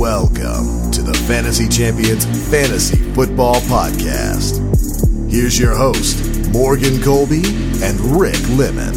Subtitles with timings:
[0.00, 4.56] Welcome to the Fantasy Champions Fantasy Football Podcast.
[5.30, 7.42] Here's your host, Morgan Colby
[7.82, 8.94] and Rick Lemon.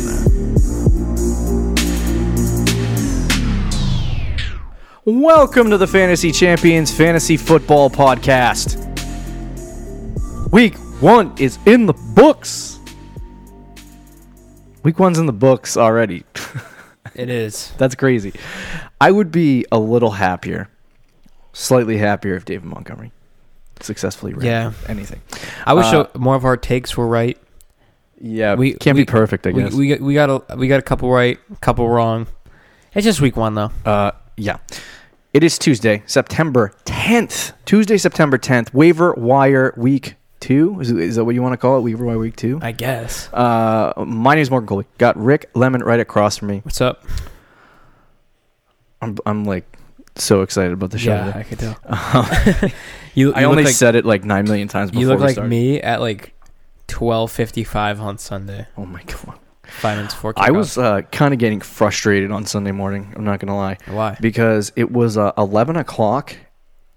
[5.04, 8.80] Welcome to the Fantasy Champions Fantasy Football Podcast.
[10.54, 12.80] Week one is in the books.
[14.84, 16.24] Week one's in the books already.
[17.16, 17.72] It is.
[17.78, 18.34] That's crazy.
[19.00, 20.68] I would be a little happier,
[21.54, 23.12] slightly happier if David Montgomery
[23.80, 24.72] successfully ran Yeah.
[24.88, 25.22] anything.
[25.66, 27.38] I wish Uh, uh, more of our takes were right.
[28.20, 29.74] Yeah, We- we can't we- be perfect, I We, guess.
[29.74, 32.28] we got we got a we got a couple right, a couple wrong.
[32.94, 33.72] It's just week one though.
[33.86, 34.58] Uh, yeah.
[35.34, 37.54] It is Tuesday, September 10th.
[37.66, 38.72] Tuesday, September 10th.
[38.74, 40.80] Waiver wire week two.
[40.80, 41.82] Is, is that what you want to call it?
[41.82, 42.60] Waiver wire week two?
[42.62, 43.30] I guess.
[43.34, 44.86] Uh, my name is Morgan Coley.
[45.00, 46.60] Got Rick Lemon right across from me.
[46.64, 47.04] What's up?
[49.02, 49.66] I'm, I'm like
[50.16, 51.14] so excited about the show.
[51.14, 51.40] yeah, today.
[51.40, 52.64] I could tell.
[52.66, 52.72] you,
[53.30, 55.50] you I only like, said it like nine million times before you look like started.
[55.50, 56.34] me at like
[56.88, 58.68] twelve fifty five on Sunday.
[58.78, 59.40] Oh my god!
[59.66, 60.34] Five minutes before.
[60.38, 63.14] I was uh, kind of getting frustrated on Sunday morning.
[63.16, 64.18] I'm not gonna lie why?
[64.22, 66.36] because it was uh, 11 o'clock.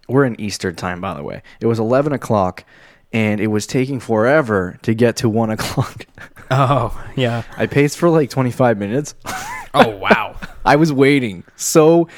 [0.09, 1.43] We're in Eastern time, by the way.
[1.61, 2.65] It was 11 o'clock,
[3.13, 6.07] and it was taking forever to get to one o'clock.
[6.51, 7.45] Oh yeah.
[7.57, 9.15] I paced for like 25 minutes.
[9.73, 10.37] Oh wow.
[10.65, 12.09] I was waiting so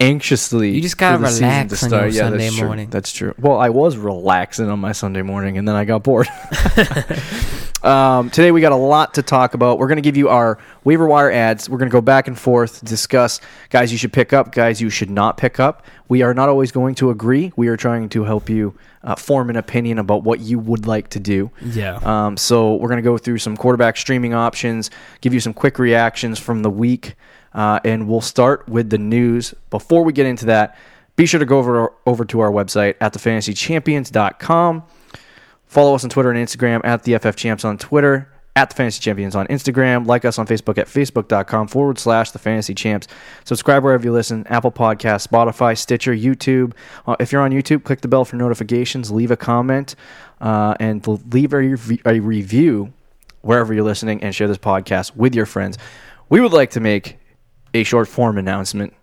[0.00, 0.70] anxiously.
[0.70, 2.66] You just gotta relax on your yeah, Sunday that's true.
[2.66, 2.90] morning.
[2.90, 3.34] That's true.
[3.38, 6.28] Well, I was relaxing on my Sunday morning, and then I got bored.
[7.82, 9.78] um, today we got a lot to talk about.
[9.78, 11.68] We're gonna give you our waiver wire ads.
[11.68, 15.10] We're gonna go back and forth, discuss guys you should pick up, guys you should
[15.10, 15.86] not pick up.
[16.08, 17.52] We are not always going to agree.
[17.56, 21.08] We are trying to help you uh, form an opinion about what you would like
[21.10, 21.50] to do.
[21.62, 21.96] Yeah.
[22.02, 25.78] Um, so we're going to go through some quarterback streaming options, give you some quick
[25.78, 27.14] reactions from the week,
[27.54, 29.54] uh, and we'll start with the news.
[29.70, 30.76] Before we get into that,
[31.16, 34.82] be sure to go over over to our website at thefantasychampions.com.
[35.66, 39.00] Follow us on Twitter and Instagram at the FF Champs on Twitter, at the Fantasy
[39.00, 40.06] Champions on Instagram.
[40.06, 43.08] Like us on Facebook at facebook.com forward slash the Fantasy Champs.
[43.44, 46.72] Subscribe wherever you listen Apple Podcasts, Spotify, Stitcher, YouTube.
[47.06, 49.96] Uh, if you're on YouTube, click the bell for notifications, leave a comment,
[50.40, 51.76] uh, and leave a,
[52.06, 52.92] a review
[53.40, 55.76] wherever you're listening and share this podcast with your friends.
[56.28, 57.18] We would like to make
[57.74, 58.94] a short form announcement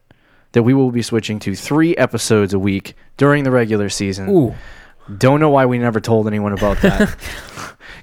[0.53, 4.29] that we will be switching to three episodes a week during the regular season.
[4.29, 4.55] Ooh.
[5.17, 7.15] Don't know why we never told anyone about that.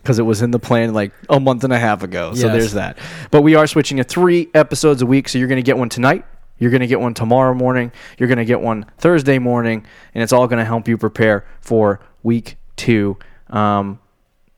[0.03, 2.33] Because it was in the plan like a month and a half ago.
[2.35, 2.53] So Yes.
[2.57, 2.99] there's that.
[3.31, 5.29] But we are switching to three episodes a week.
[5.29, 6.25] So you're going to get one tonight.
[6.59, 7.91] You're going to get one tomorrow morning.
[8.17, 9.85] You're going to get one Thursday morning.
[10.15, 13.19] And it's all going to help you prepare for week two.
[13.51, 13.99] Um,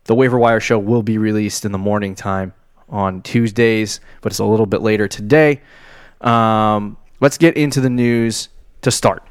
[0.04, 2.52] the waiver wire show will be released in the morning time
[2.88, 5.62] on Tuesdays, but it's a little bit later today.
[6.20, 8.48] Um, let's get into the news
[8.82, 9.22] to start.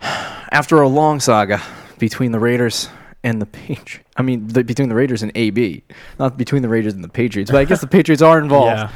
[0.00, 1.60] After a long saga
[1.98, 2.88] between the Raiders
[3.24, 5.82] and the Patriots, I mean, the, between the Raiders and AB,
[6.18, 8.78] not between the Raiders and the Patriots, but I guess the Patriots are involved.
[8.78, 8.90] Yeah.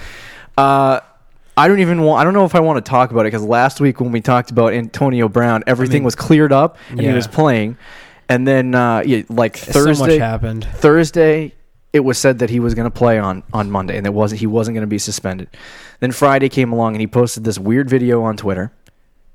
[0.62, 1.00] Uh,
[1.56, 2.20] I don't even want.
[2.20, 4.20] I don't know if I want to talk about it because last week when we
[4.20, 7.76] talked about Antonio Brown, everything mean, was cleared up and he was playing,
[8.28, 10.64] and then uh, yeah, like So much Thursday, happened.
[10.64, 11.52] Thursday,
[11.92, 14.40] it was said that he was going to play on on Monday, and it wasn't.
[14.40, 15.48] He wasn't going to be suspended.
[16.00, 18.72] Then Friday came along, and he posted this weird video on Twitter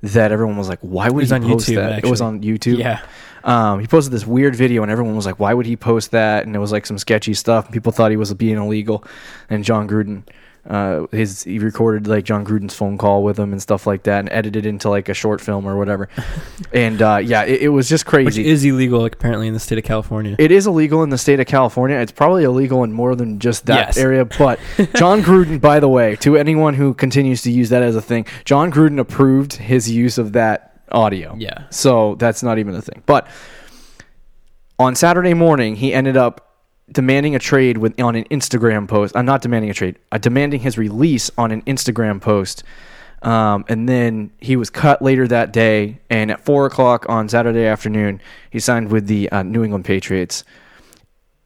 [0.01, 2.77] that everyone was like, "Why would he post YouTube, that?" It was on YouTube.
[2.77, 3.01] Yeah.
[3.43, 6.45] Um, he posted this weird video, and everyone was like, "Why would he post that?"
[6.45, 7.71] And it was like some sketchy stuff.
[7.71, 9.03] People thought he was being illegal,
[9.49, 10.23] and Jon Gruden,
[10.68, 14.20] uh, his he recorded like Jon Gruden's phone call with him and stuff like that,
[14.20, 16.09] and edited into like a short film or whatever.
[16.74, 18.48] and uh, yeah, it, it was just Which crazy.
[18.48, 20.36] is illegal, like, apparently, in the state of California.
[20.40, 21.98] It is illegal in the state of California.
[21.98, 23.98] It's probably illegal in more than just that Yes.
[23.98, 24.26] area.
[24.26, 24.59] But
[24.96, 28.26] Jon Gruden, by the way, to anyone who continues to use that as a thing,
[28.46, 31.36] Jon Gruden approved his use of that audio.
[31.38, 31.66] Yeah.
[31.70, 33.03] So that's not even a thing.
[33.06, 33.28] But
[34.80, 36.54] on Saturday morning, he ended up
[36.91, 39.16] demanding a trade with on an Instagram post.
[39.16, 39.97] I'm not demanding a trade.
[40.12, 42.64] Uh, demanding his release on an Instagram post.
[43.22, 45.99] Um, and then he was cut later that day.
[46.09, 50.43] And at four o'clock on Saturday afternoon, he signed with the uh, New England Patriots.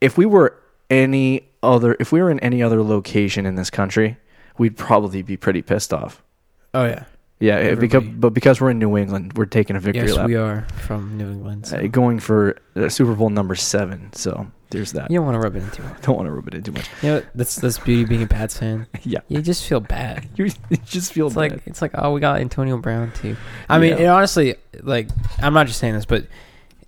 [0.01, 0.57] If we were
[0.89, 4.18] any other, if we were in any other location in this country,
[4.57, 6.21] we'd probably be pretty pissed off.
[6.74, 7.06] Oh yeah.
[7.39, 10.27] Yeah, because but because we're in New England, we're taking a victory Yes, lap.
[10.27, 11.68] we are from New England.
[11.68, 14.12] so- Uh, going for uh, Super Bowl number seven.
[14.13, 15.09] So there's that.
[15.09, 16.01] You don't want to rub it into it.
[16.01, 16.89] Don't want to rub it in too much.
[17.01, 18.88] You know, that's that's beauty being a Pats fan.
[19.03, 20.27] Yeah, You just feel bad.
[20.36, 20.50] you,
[20.86, 21.51] just feel It's bad.
[21.53, 23.38] like it's like oh we got Antonio Brown too.
[23.69, 24.13] I mean, Yeah.
[24.13, 25.07] honestly, like
[25.41, 26.25] I'm not just saying this, but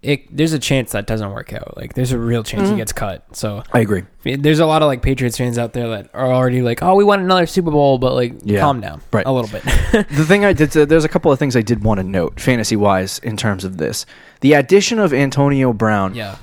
[0.04, 1.78] it, there's a chance that doesn't work out.
[1.78, 2.72] Like there's a real chance Mm-hmm.
[2.72, 3.24] he gets cut.
[3.36, 4.04] So I agree.
[4.24, 7.04] there's a lot of like Patriots fans out there that are already like, oh, we
[7.04, 8.62] want another Super Bowl, but like, Yeah.
[8.62, 9.26] calm down, Right.
[9.28, 9.62] a little bit.
[10.10, 12.76] the thing I did, there's a couple of things I did want to note, fantasy
[12.76, 14.06] wise, in terms of this.
[14.40, 16.38] The addition of Antonio Brown, yeah,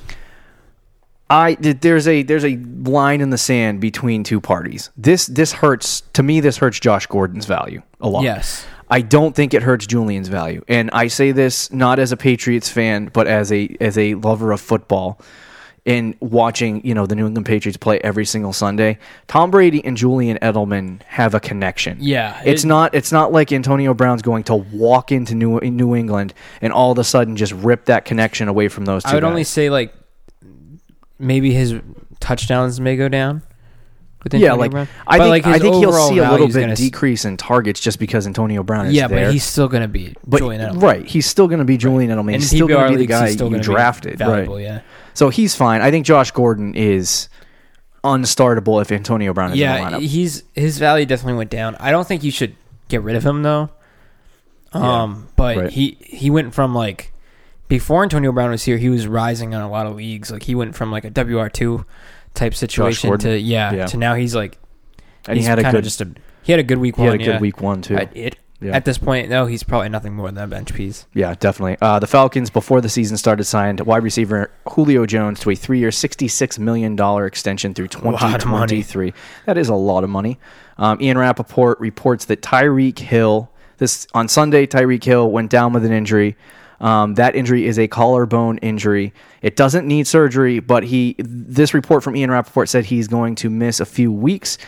[1.31, 4.91] I th- there's a there's a line in the sand between two parties.
[4.97, 6.41] This this hurts to me.
[6.41, 8.23] This hurts Josh Gordon's value a lot.
[8.23, 12.17] yes, I don't think it hurts Julian's value, and I say this not as a
[12.17, 15.21] Patriots fan, but as a as a lover of football.
[15.85, 19.97] In watching, you know, the New England Patriots play every single Sunday, Tom Brady and
[19.97, 21.97] Julian Edelman have a connection.
[21.99, 26.35] Yeah, it's not it's not like Antonio Brown's going to walk into New New England
[26.61, 29.09] and all of a sudden just rip that connection away from those two.
[29.09, 29.31] I would guys.
[29.31, 29.95] only say like
[31.19, 31.77] maybe his
[32.21, 33.43] touchdowns may go down.
[34.25, 34.89] Yeah, Antonio like Brown.
[35.07, 37.99] I But, think like, I think he'll see a little bit decrease in targets just
[37.99, 39.03] because Antonio Brown is there.
[39.03, 39.27] Yeah, there.
[39.27, 40.83] but he's still gonna be But Julian Edelman.
[40.83, 42.35] right, he's still going to be Julian Edelman.
[42.35, 44.63] In He's still going to be the guy still you drafted, valuable, right?
[44.63, 44.81] Yeah,
[45.15, 45.83] So he's fine.
[45.83, 47.29] I think Josh Gordon is
[48.05, 49.91] unstartable if Antonio Brown is in yeah.
[49.91, 50.09] the lineup.
[50.09, 51.77] He's his value definitely went down.
[51.77, 52.57] I don't think you should
[52.89, 53.71] get rid of him though.
[54.73, 55.71] Um, but right.
[55.71, 57.13] he he went from like
[57.69, 60.31] before Antonio Brown was here, he was rising on a lot of leagues.
[60.31, 61.85] Like he went from like a WR two
[62.35, 63.87] type situation to yeah, Yeah.
[63.87, 64.59] to now he's like
[65.27, 66.09] and he had a good just a
[66.43, 67.11] he had a good week he one.
[67.13, 67.41] had a good yeah.
[67.41, 67.97] week one too.
[67.97, 68.73] At, it, Yeah.
[68.75, 71.05] at this point, though, he's probably nothing more than a bench piece.
[71.13, 71.77] Yeah, definitely.
[71.83, 75.91] Uh, the Falcons, before the season started, signed wide receiver Julio Jones to a three-year,
[75.91, 78.17] $66 million extension through money.
[78.17, 79.13] 2023.
[79.45, 80.39] That is a lot of money.
[80.79, 85.85] Um, Ian Rapoport reports that Tyreek Hill, this on Sunday, Tyreek Hill went down with
[85.85, 86.35] an injury.
[86.81, 89.13] Um, that injury is a collarbone injury.
[89.43, 91.17] It doesn't need surgery, but he.
[91.19, 94.59] This report from Ian Rapoport said he's going to miss a few weeks.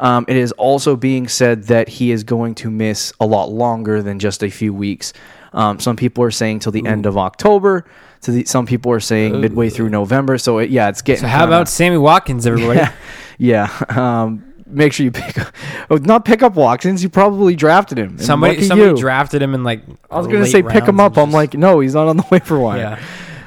[0.00, 4.00] Um, it is also being said that he is going to miss a lot longer
[4.02, 5.12] than just a few weeks.
[5.52, 7.84] Um, some people are saying till the end of October.
[8.22, 10.38] To the, some people are saying midway through November.
[10.38, 11.22] So it, yeah, it's getting.
[11.22, 12.78] So how kinda- about Sammy Watkins, everybody?
[13.38, 13.84] yeah, yeah.
[14.22, 15.54] Um, make sure you pick up,
[15.90, 17.02] oh, not pick up Watkins.
[17.02, 18.10] You probably drafted him.
[18.10, 18.96] And Somebody lucky somebody you.
[18.96, 19.82] drafted him in like.
[20.10, 21.16] I was gonna say pick him up.
[21.16, 22.98] I'm like, no, he's not on the waiver wire.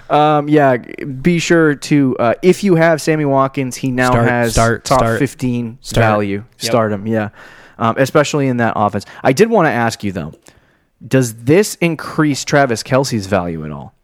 [0.09, 4.27] yeah, Um, yeah, be sure to uh, if you have Sammy Watkins, he now Start-
[4.29, 5.19] has start- top start.
[5.19, 6.03] 15 Start.
[6.03, 6.37] value.
[6.37, 6.45] Yep.
[6.59, 7.29] Start him, yeah.
[7.79, 9.05] Um, especially in that offense.
[9.23, 10.33] I did want to ask you though,
[11.07, 13.95] does this increase Travis Kelce's value at all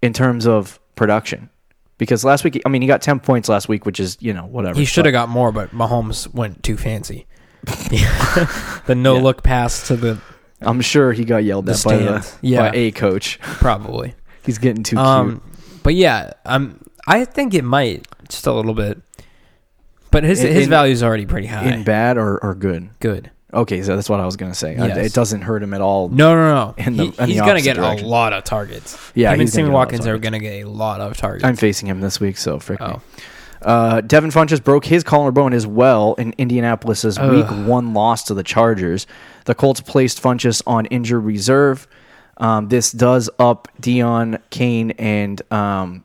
[0.00, 1.50] in terms of production?
[1.98, 4.44] Because last week, I mean, he got 10 points last week, which is you know
[4.46, 4.78] whatever.
[4.78, 7.26] he should have got more, but Mahomes went too fancy.
[8.86, 10.18] the no look pass to the
[10.60, 12.32] I'm sure he got yelled The at by, the.
[12.40, 12.70] Yeah.
[12.70, 13.38] by a coach.
[13.40, 14.14] probably.
[14.44, 15.06] He's getting too cute.
[15.06, 15.42] Um,
[15.82, 19.00] but yeah, um, I think it might just a little bit.
[20.10, 21.70] But his In- his value is already pretty high.
[21.72, 22.90] in bad or, or good?
[23.00, 23.30] Good.
[23.52, 24.76] Okay, so that's what I was gonna say.
[24.76, 24.96] Yes.
[24.98, 26.08] it doesn't hurt him at all.
[26.10, 26.74] No, no, no.
[26.76, 28.06] In the- He- in he's gonna get direction.
[28.06, 28.98] a lot of targets.
[29.14, 31.16] Yeah, him and Sammy get a lot of Watkins are gonna get a lot of
[31.16, 31.44] targets.
[31.44, 32.86] I'm facing him this week, so frick me.
[32.86, 33.00] oh,
[33.62, 37.30] Uh, Devin Funchess broke his collarbone as well in Indianapolis's Ugh.
[37.32, 39.06] Week One loss to the Chargers.
[39.46, 41.88] The Colts placed Funchess on injured reserve.
[42.36, 46.04] Um, this does up Deon Cain and um,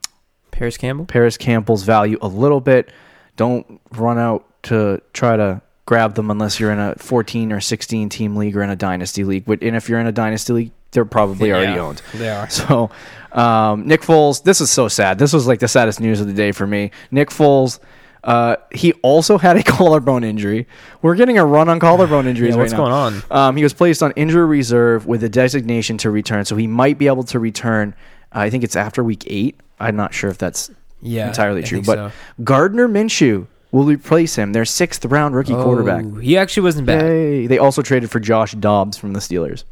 [0.50, 1.06] Parris Campbell.
[1.06, 2.90] Parris Campbell's value a little bit.
[3.36, 8.10] Don't run out to try to grab them unless you're in a 14 or 16
[8.10, 9.46] team league or in a dynasty league.
[9.46, 12.02] But and if you're in a dynasty league, they're probably already owned.
[12.14, 12.50] They are.
[12.50, 12.90] So,
[13.32, 15.18] um, Nick Foles, this is so sad.
[15.18, 16.92] This was like the saddest news of the day for me.
[17.10, 17.80] Nick Foles,
[18.24, 20.68] uh, he also had a collarbone injury.
[21.02, 22.78] We're getting a run on collarbone injuries Yeah, right what's now.
[22.78, 23.24] going on?
[23.32, 26.98] Um, he was placed on injury reserve with a designation to return, so he might
[27.00, 27.96] be able to return.
[28.32, 29.60] I think it's after week eight.
[29.80, 30.70] I'm not sure if that's
[31.02, 32.12] Yeah, entirely I true, but so.
[32.44, 34.54] Gardner Minshew will replace him.
[34.54, 36.06] Their sixth round rookie quarterback.
[36.06, 37.02] Oh, He actually wasn't bad.
[37.06, 37.48] Yay.
[37.48, 39.66] They also traded for Josh Dobbs from the Steelers.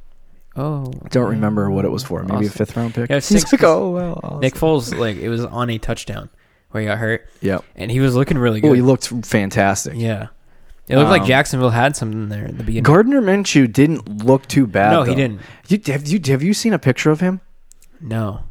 [0.58, 2.22] Oh, Don't remember what it was for.
[2.24, 3.10] Maybe a fifth round pick.
[3.10, 4.20] Yeah, six- like, oh well.
[4.22, 6.30] awesome." Nick Foles, like it was on a touchdown
[6.72, 7.64] where he got hurt, Yep.
[7.78, 8.70] and he was looking really good.
[8.70, 9.94] Oh, he looked fantastic.
[9.96, 10.28] yeah,
[10.90, 12.84] it looked like Um, Jacksonville had something there at the beginning.
[12.84, 14.92] Gardner Minshew didn't look too bad.
[14.92, 15.40] No, he didn't.
[15.70, 17.40] You, have you have you seen a picture of him?
[18.02, 18.42] no,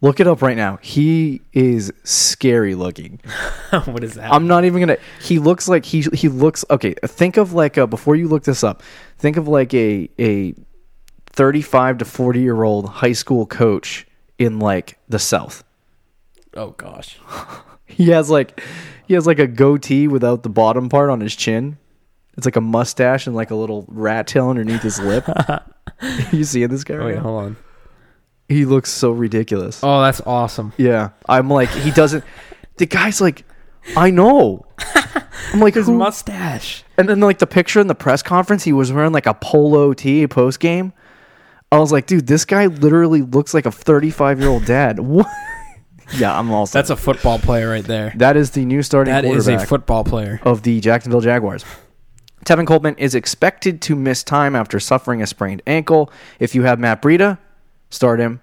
[0.00, 0.78] Look it up right now.
[0.80, 3.20] He is scary looking.
[3.84, 4.32] what is that?
[4.32, 4.98] I'm not even gonna.
[5.20, 6.94] He looks like he he looks okay.
[7.04, 8.82] Think of like a before you look this up.
[9.18, 10.54] Think of like a a
[11.30, 14.06] 35 to 40 year old high school coach
[14.38, 15.64] in like the South.
[16.54, 17.18] oh gosh,
[17.86, 18.62] He has like
[19.06, 21.78] he has like a goatee without the bottom part on his chin.
[22.36, 25.26] It's like a mustache and like a little rat tail underneath his lip.
[26.32, 27.22] you seeing this guy right wait, now?
[27.22, 27.56] hold on.
[28.48, 29.80] He looks so ridiculous.
[29.82, 30.72] Oh, that's awesome.
[30.76, 32.24] Yeah, I'm like he doesn't.
[32.78, 33.44] The guy's like,
[33.96, 34.64] I know.
[35.52, 35.96] I'm like His who?
[35.96, 36.84] mustache.
[36.96, 39.92] And then like the picture in the press conference, he was wearing like a polo
[39.92, 40.92] tee post game.
[41.70, 44.98] I was like, dude, this guy literally looks like a 35 year old dad.
[46.08, 46.16] What?
[46.16, 46.78] yeah, I'm also.
[46.78, 48.14] That's a football player right there.
[48.16, 50.40] that is the new starting That is a football player.
[50.42, 51.66] of the Jacksonville Jaguars.
[52.46, 56.10] Tevin Coleman is expected to miss time after suffering a sprained ankle.
[56.38, 57.36] If you have Matt Breida,
[57.90, 58.40] start him.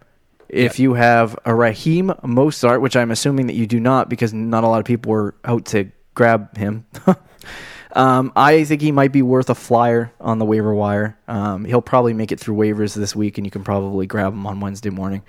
[0.47, 4.63] If you have a Raheem Mostert, which I'm assuming that you do not because not
[4.63, 6.85] a lot of people were out to grab him,
[7.93, 11.17] um, I think he might be worth a flyer on the waiver wire.
[11.27, 14.45] Um, he'll probably make it through waivers this week, and you can probably grab him
[14.45, 15.23] on Wednesday morning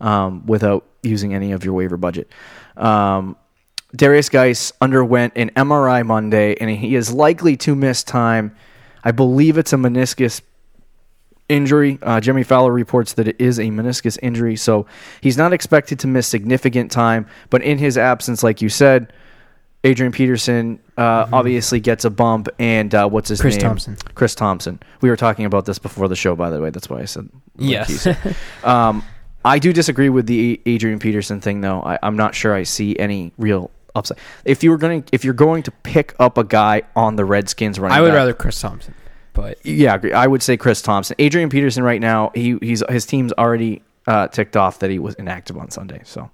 [0.00, 2.28] um, without using any of your waiver budget.
[2.76, 3.36] Um,
[3.96, 8.54] Derrius Guice underwent an MRI Monday, and he is likely to miss time.
[9.04, 10.40] I believe it's a meniscus
[11.52, 11.98] injury.
[12.02, 14.86] Uh, Jeremy Fowler reports that it is a meniscus injury, so
[15.20, 17.26] he's not expected to miss significant time.
[17.50, 19.12] But in his absence, like you said,
[19.84, 23.60] Adrian Peterson uh, obviously gets a bump, and uh, what's his Chris name?
[23.72, 23.96] Chris Thompson.
[24.14, 24.80] Chris Thompson.
[25.00, 26.70] We were talking about this before the show, by the way.
[26.70, 28.06] That's why I said like Yes.
[28.64, 29.04] um,
[29.44, 31.82] I do disagree with the Adrian Peterson thing, though.
[31.82, 34.18] I, I'm not sure I see any real upside.
[34.44, 37.80] If you were going, if you're going to pick up a guy on the Redskins
[37.80, 38.94] running, I would back- rather Chris Thompson,
[39.32, 39.98] but yeah.
[40.14, 41.16] I would say Chris Thompson.
[41.18, 45.14] Adrian Peterson right now, he he's his team's already uh, ticked off that he was
[45.14, 46.02] inactive on Sunday.
[46.04, 46.30] So,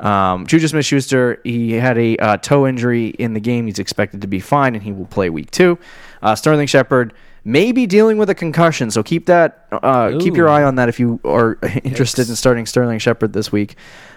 [0.00, 3.66] um, Juju Smith-Schuster, he had a uh, toe injury in the game.
[3.66, 5.78] He's expected to be fine, and he will play week two.
[6.22, 7.14] Uh, Sterling Shepard
[7.44, 10.88] may be dealing with a concussion, so keep that uh, keep your eye on that
[10.88, 13.76] if you are interested in starting Sterling Shepard this week.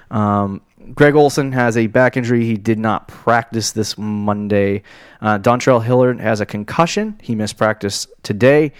[0.09, 0.61] Um,
[0.93, 2.45] Greg Olsen has a back injury.
[2.45, 4.83] He did not practice this Monday.
[5.21, 7.19] Uh, Dontrell Hilliard has a concussion.
[7.21, 8.71] He missed practice today.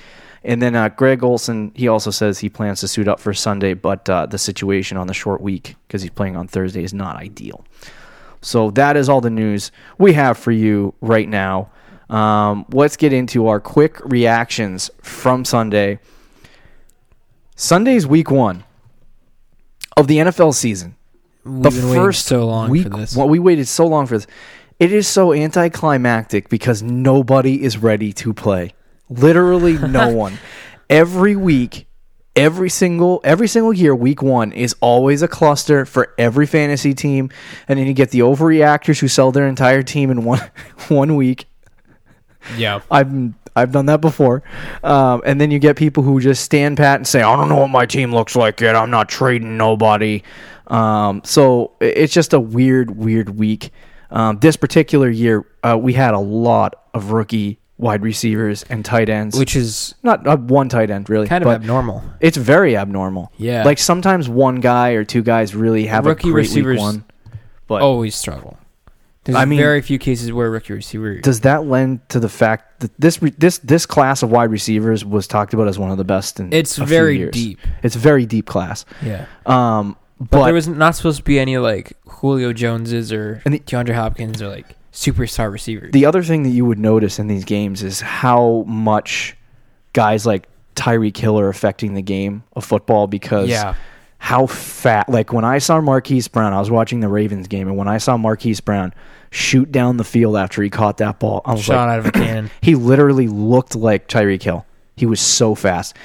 [0.44, 3.74] And then uh, Greg Olsen, he also says he plans to suit up for Sunday,
[3.74, 7.18] but uh, the situation on the short week, because he's playing on Thursday, is not
[7.18, 7.66] ideal.
[8.42, 11.72] So that is all the news we have for you right now.
[12.10, 16.00] Um, let's get into our quick reactions from Sunday.
[17.56, 18.64] Sunday's week one
[19.98, 20.96] of the NFL season
[21.48, 23.16] we've the first so long week, for this.
[23.16, 24.28] Well, we waited so long for this.
[24.80, 28.74] It is so anticlimactic because nobody is ready to play.
[29.10, 30.38] Literally no one.
[30.90, 31.88] Every week,
[32.36, 37.30] every single every single year, week one is always a cluster for every fantasy team,
[37.68, 40.42] and then you get the overreactors who sell their entire team in one
[40.88, 41.46] one week.
[42.56, 44.44] yeah, I've I've done that before,
[44.84, 47.58] um, and then you get people who just stand pat and say, "I don't know
[47.58, 48.76] what my team looks like yet.
[48.76, 50.22] I'm not trading nobody."
[50.68, 53.72] Um, so it's just a weird, weird week.
[54.12, 59.08] Um, this particular year, uh, we had a lot of rookie wide receivers and tight
[59.10, 59.38] ends.
[59.38, 62.02] which is not uh, one tight end really, kind of abnormal.
[62.20, 63.32] it's very abnormal.
[63.38, 63.64] Yeah.
[63.64, 67.04] like sometimes one guy or two guys really have Rookie a receivers one.
[67.68, 68.58] But Always struggle.
[69.26, 71.20] There's I mean- very few cases where rookie receiver.
[71.20, 75.04] does that lend to the fact that this re- this this class of wide receivers
[75.04, 77.60] was talked about as one of the best in It's a few very deep.
[77.84, 78.86] It's a very deep class.
[79.04, 83.42] yeah, Um, but, but, there was not supposed to be any like Julio Joneses or
[83.46, 85.92] And the- DeAndre Hopkins or like superstar receivers.
[85.92, 89.36] the other thing that you would notice in these games is how much
[89.94, 93.76] guys like Tyreek Hill are affecting the game of football because yeah,
[94.20, 97.78] how fat like when I saw Marquise Brown, I was watching the Ravens game, and
[97.78, 98.94] when I saw Marquise Brown
[99.30, 102.06] shoot down the field after he caught that ball, I was shot like, out of
[102.08, 102.50] a cannon.
[102.62, 104.66] he literally looked like Tyreek Hill.
[104.96, 105.96] He was so fast.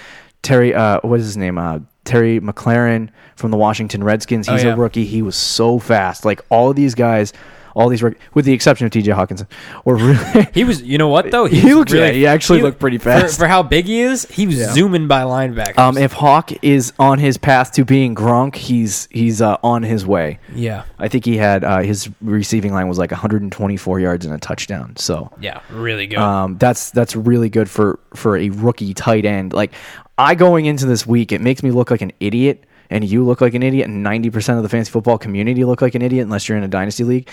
[0.42, 1.57] Terry, uh, what is his name?
[1.57, 4.49] Uh, Terry McLaurin from the Washington Redskins.
[4.49, 4.75] Oh, He's yeah.
[4.75, 5.04] a rookie.
[5.04, 6.25] He was so fast.
[6.25, 7.32] Like all of these guys,
[7.75, 9.12] all these, rook- with the exception of T.J.
[9.12, 9.47] Hockenson,
[9.85, 10.49] were really.
[10.55, 11.45] He was, you know what though?
[11.52, 13.38] He was looked- yeah, he actually looked pretty for- fast.
[13.38, 14.25] for, how big he is.
[14.26, 14.73] He was Yeah.
[14.73, 15.79] zooming by linebackers.
[15.79, 20.07] um, if Hawk is on his path to being Gronk, he's he's uh, on his
[20.07, 20.38] way.
[20.55, 24.38] yeah, I think he had uh, his receiving line was like 124 yards and a
[24.38, 24.97] touchdown.
[24.97, 26.19] So yeah, really good.
[26.19, 29.52] Um, that's that's really good for for a rookie tight end.
[29.52, 29.73] Like
[30.19, 33.41] I going into this week, it makes me look like an idiot, and you look
[33.41, 36.25] like an idiot, and ninety percent of the fantasy football community look like an idiot
[36.25, 37.29] unless you're in a dynasty league,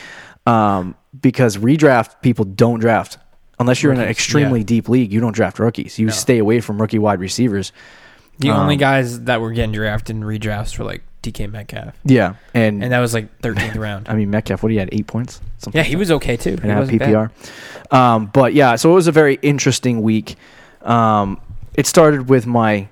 [0.49, 3.17] um, because redraft people don't draft
[3.59, 4.65] unless you're in an extremely yeah.
[4.65, 5.11] deep league.
[5.11, 5.99] You don't draft rookies.
[5.99, 7.71] You stay away from rookie wide receivers.
[8.39, 12.35] the only um, guys that were getting drafted in redrafts were like DK Metcalf, Yeah,
[12.53, 14.07] and, and that was like 13th round.
[14.07, 14.63] I mean Metcalf.
[14.63, 15.41] What he had eight points.
[15.57, 16.57] Something Yeah, he was okay too.
[16.61, 16.87] and have.
[16.87, 17.31] PPR.
[17.93, 20.37] Um, but yeah, so it was a very interesting week.
[20.81, 21.41] Um,
[21.73, 22.87] it started with my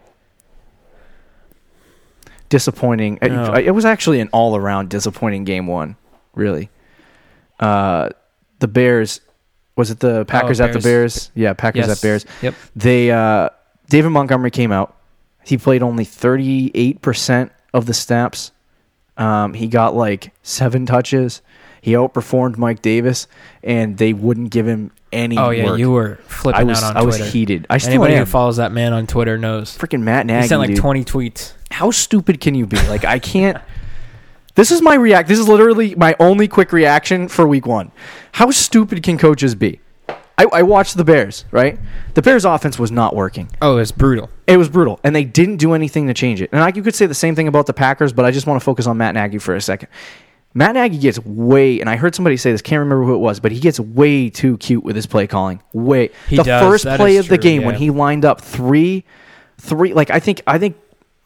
[2.50, 3.20] disappointing.
[3.22, 3.54] it- Oh.
[3.54, 5.96] It, was actually an all-around disappointing game one,
[6.34, 6.70] really.
[7.60, 8.10] Uh,
[8.60, 9.22] the Bears.
[9.76, 11.32] Was it the Packers at the Oh, Bears.
[11.36, 11.98] Yeah, Packers Yes.
[11.98, 12.26] at Bears.
[12.42, 12.56] Yep.
[12.76, 13.50] They uh,
[13.90, 14.96] David Montgomery came out.
[15.46, 18.52] He played only 38% of the snaps.
[19.18, 21.42] Um, he got like seven touches.
[21.82, 23.28] He outperformed Mike Davis,
[23.64, 25.38] and they wouldn't give him any.
[25.38, 25.80] Oh yeah, work.
[25.80, 27.66] you were flipping I was out on I was heated.
[27.70, 28.20] I still Anybody am.
[28.20, 29.78] who follows that man on Twitter knows.
[29.78, 30.42] Freaking Matt Nagy.
[30.44, 30.78] He sent like dude.
[30.78, 31.54] 20 tweets.
[31.72, 32.78] How stupid can you be?
[32.88, 33.58] Like I can't.
[34.58, 35.30] This is my react.
[35.30, 37.92] This is literally my only quick reaction for week one.
[38.32, 39.80] How stupid can coaches be?
[40.36, 41.46] I, I watched the Bears.
[41.52, 41.80] Right,
[42.16, 43.52] the Bears' offense was not working.
[43.62, 44.32] Oh, it's brutal.
[44.48, 46.50] It was brutal, and they didn't do anything to change it.
[46.52, 48.60] And like you could say the same thing about the Packers, but I just want
[48.60, 49.90] to focus on Matt Nagy for a second.
[50.56, 53.40] Matt Nagy gets way, and I heard somebody say this, can't remember who it was,
[53.40, 55.62] but he gets way too cute with his play calling.
[55.72, 56.10] Way.
[56.30, 59.06] He the does, first that play of the true, game when he lined up three,
[59.60, 59.94] three.
[59.94, 60.78] Like I think, I think,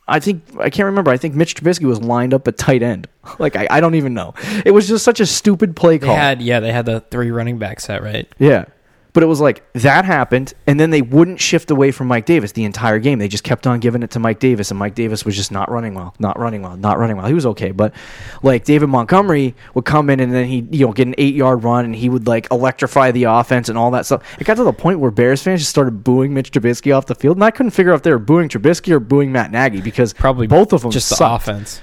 [0.07, 1.11] I think I can't remember.
[1.11, 3.07] I think Mitch Trubisky was lined up at tight end.
[3.39, 4.33] Like I, I don't even know.
[4.65, 6.15] It was just such a stupid play They call.
[6.15, 8.27] had yeah, they had the three running back set right.
[8.39, 8.65] Yeah.
[9.13, 12.53] But it was like that happened, and then they wouldn't shift away from Mike Davis
[12.53, 13.19] the entire game.
[13.19, 15.69] They just kept on giving it to Mike Davis, and Mike Davis was just not
[15.69, 17.25] running well, not running well, not running well.
[17.27, 17.93] He was okay, but
[18.41, 21.63] like David Montgomery would come in and then he, you know, get an eight yard
[21.65, 24.23] run, and he would like electrify the offense and all that stuff.
[24.39, 27.15] It got to the point where Bears fans just started booing Mitch Trubisky off the
[27.15, 29.81] field, and I couldn't figure out if they were booing Trubisky or booing Matt Nagy
[29.81, 31.43] because Probably both of them just the sucked.
[31.43, 31.81] offense.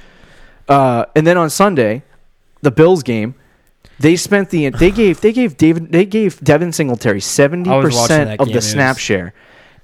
[0.66, 2.04] Uh, and then on Sunday,
[2.62, 3.34] the Bills game,
[4.00, 7.94] they spent the they gave they gave David they gave Devin Singletary seventy I was
[7.94, 9.34] watching percent of the snap share,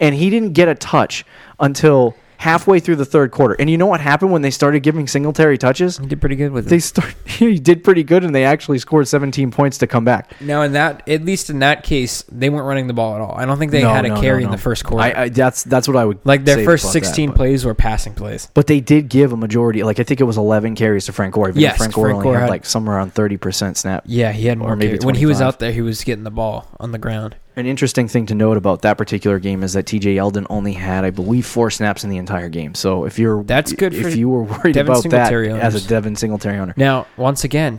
[0.01, 1.25] and he didn't get a touch
[1.59, 3.55] until halfway through the third quarter.
[3.59, 5.99] And you know what happened when they started giving Singletary touches?
[5.99, 6.71] He did pretty good with it.
[6.71, 6.81] They it.
[6.83, 10.41] start he did pretty good, and they actually scored seventeen points to come back.
[10.41, 13.35] Now in that at least in that case, they weren't running the ball at all.
[13.37, 15.05] I don't think they No, had a no, carry no, in the first quarter.
[15.05, 17.65] I, I that's that's what I would like their say first about that, 16 plays
[17.65, 18.49] were passing plays.
[18.55, 21.35] But they did give a majority, like I think it was eleven carries to Frank
[21.35, 21.49] Gore.
[21.51, 24.05] Even Yes, Frank Gore Frank only Gore had, had- like somewhere around thirty percent snap.
[24.07, 24.77] Yeah, he had more.
[24.77, 27.37] maybe when he was out there, he was getting the ball on the ground.
[27.57, 31.05] An interesting thing to note about that particular game is that TJ Yeldon only had,
[31.05, 32.75] I believe, four snaps in the entire game.
[32.75, 35.87] So if you're That's good if you were worried Devin about that Singletary as a
[35.89, 37.79] Devin Singletary owner, Now, once again,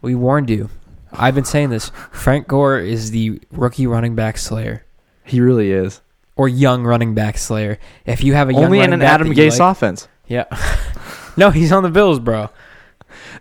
[0.00, 0.70] we warned you.
[1.12, 1.90] I've been saying this.
[2.12, 4.84] Frank Gore is the rookie running back slayer
[5.24, 6.00] he really is.
[6.36, 7.78] or young running back slayer.
[8.06, 10.06] If you have a young running, Only in an Adam Gase like- offense.
[10.28, 10.44] Yeah.
[11.36, 12.48] no, he's on the Bills, bro.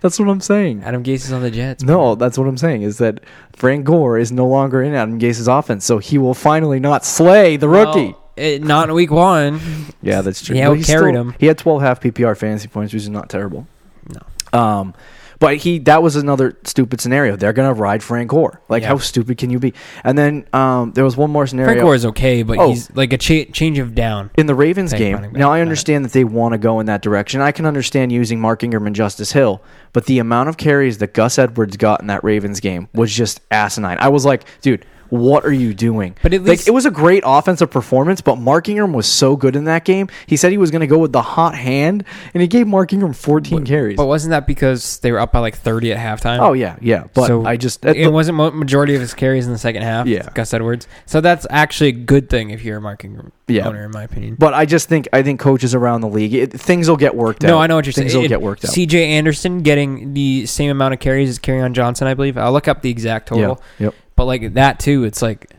[0.03, 0.83] That's what I'm saying.
[0.83, 1.81] Adam Gase is on the Jets.
[1.83, 3.21] No, that's what I'm saying is that
[3.55, 7.55] Frank Gore is no longer in Adam Gase's offense, so he will finally not slay
[7.55, 8.07] the rookie.
[8.07, 9.59] Well, eh, not in week one.
[10.03, 10.53] Yeah, that's true.
[10.57, 11.35] He But he's outcarried still- him.
[11.39, 13.65] He had 12 half PPR fantasy points, which is not terrible.
[14.09, 14.59] No.
[14.59, 14.93] Um,
[15.43, 17.35] but he that was another stupid scenario.
[17.35, 18.61] They're gonna ride Frank Gore.
[18.69, 18.89] Like, Yeah.
[18.89, 19.73] how stupid can you be?
[20.03, 21.69] And then um, there was one more scenario.
[21.73, 22.69] Frank Gore is okay, but Oh.
[22.69, 24.29] he's like a cha- change of down.
[24.37, 25.27] in the Ravens game.
[25.33, 27.41] Now I understand that they want to go in that direction.
[27.41, 31.13] I can understand using Mark Ingram and Justice Hill, but the amount of carries that
[31.13, 33.97] Gus Edwards got in that Ravens game was just asinine.
[33.99, 34.85] I was like, dude.
[35.09, 36.15] What are you doing?
[36.21, 39.35] But at like, least- it was a great offensive performance, but Mark Ingram was so
[39.35, 40.09] good in that game.
[40.27, 42.91] He said he was going to go with the hot hand, and he gave Mark
[42.93, 43.97] Ingram 14 carries.
[43.97, 46.39] But wasn't that because they were up by like 30 at halftime?
[46.39, 47.05] oh yeah, yeah.
[47.13, 50.07] But so I just it wasn't majority of his carries in the second half.
[50.07, 50.29] Yeah.
[50.33, 50.87] Gus Edwards.
[51.05, 53.67] So that's actually a good thing if you're a marking Yeah.
[53.67, 54.35] owner, in my opinion.
[54.39, 57.43] But I just think I think coaches around the league, it, things will get worked
[57.43, 57.47] out.
[57.49, 58.13] No, I know what you're things saying.
[58.13, 58.71] Things will It- get worked out.
[58.71, 59.05] C.J.
[59.09, 62.37] Anderson getting the same amount of carries as on Johnson, I believe.
[62.37, 63.61] I'll look up the exact total.
[63.79, 63.95] Yeah, yep.
[64.15, 65.51] But like that too, it's like,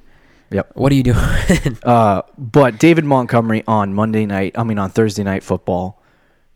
[0.51, 0.73] Yep.
[0.75, 1.19] what are you doing?
[1.83, 6.01] Uh, but David Montgomery on Monday night, I mean on Thursday night football,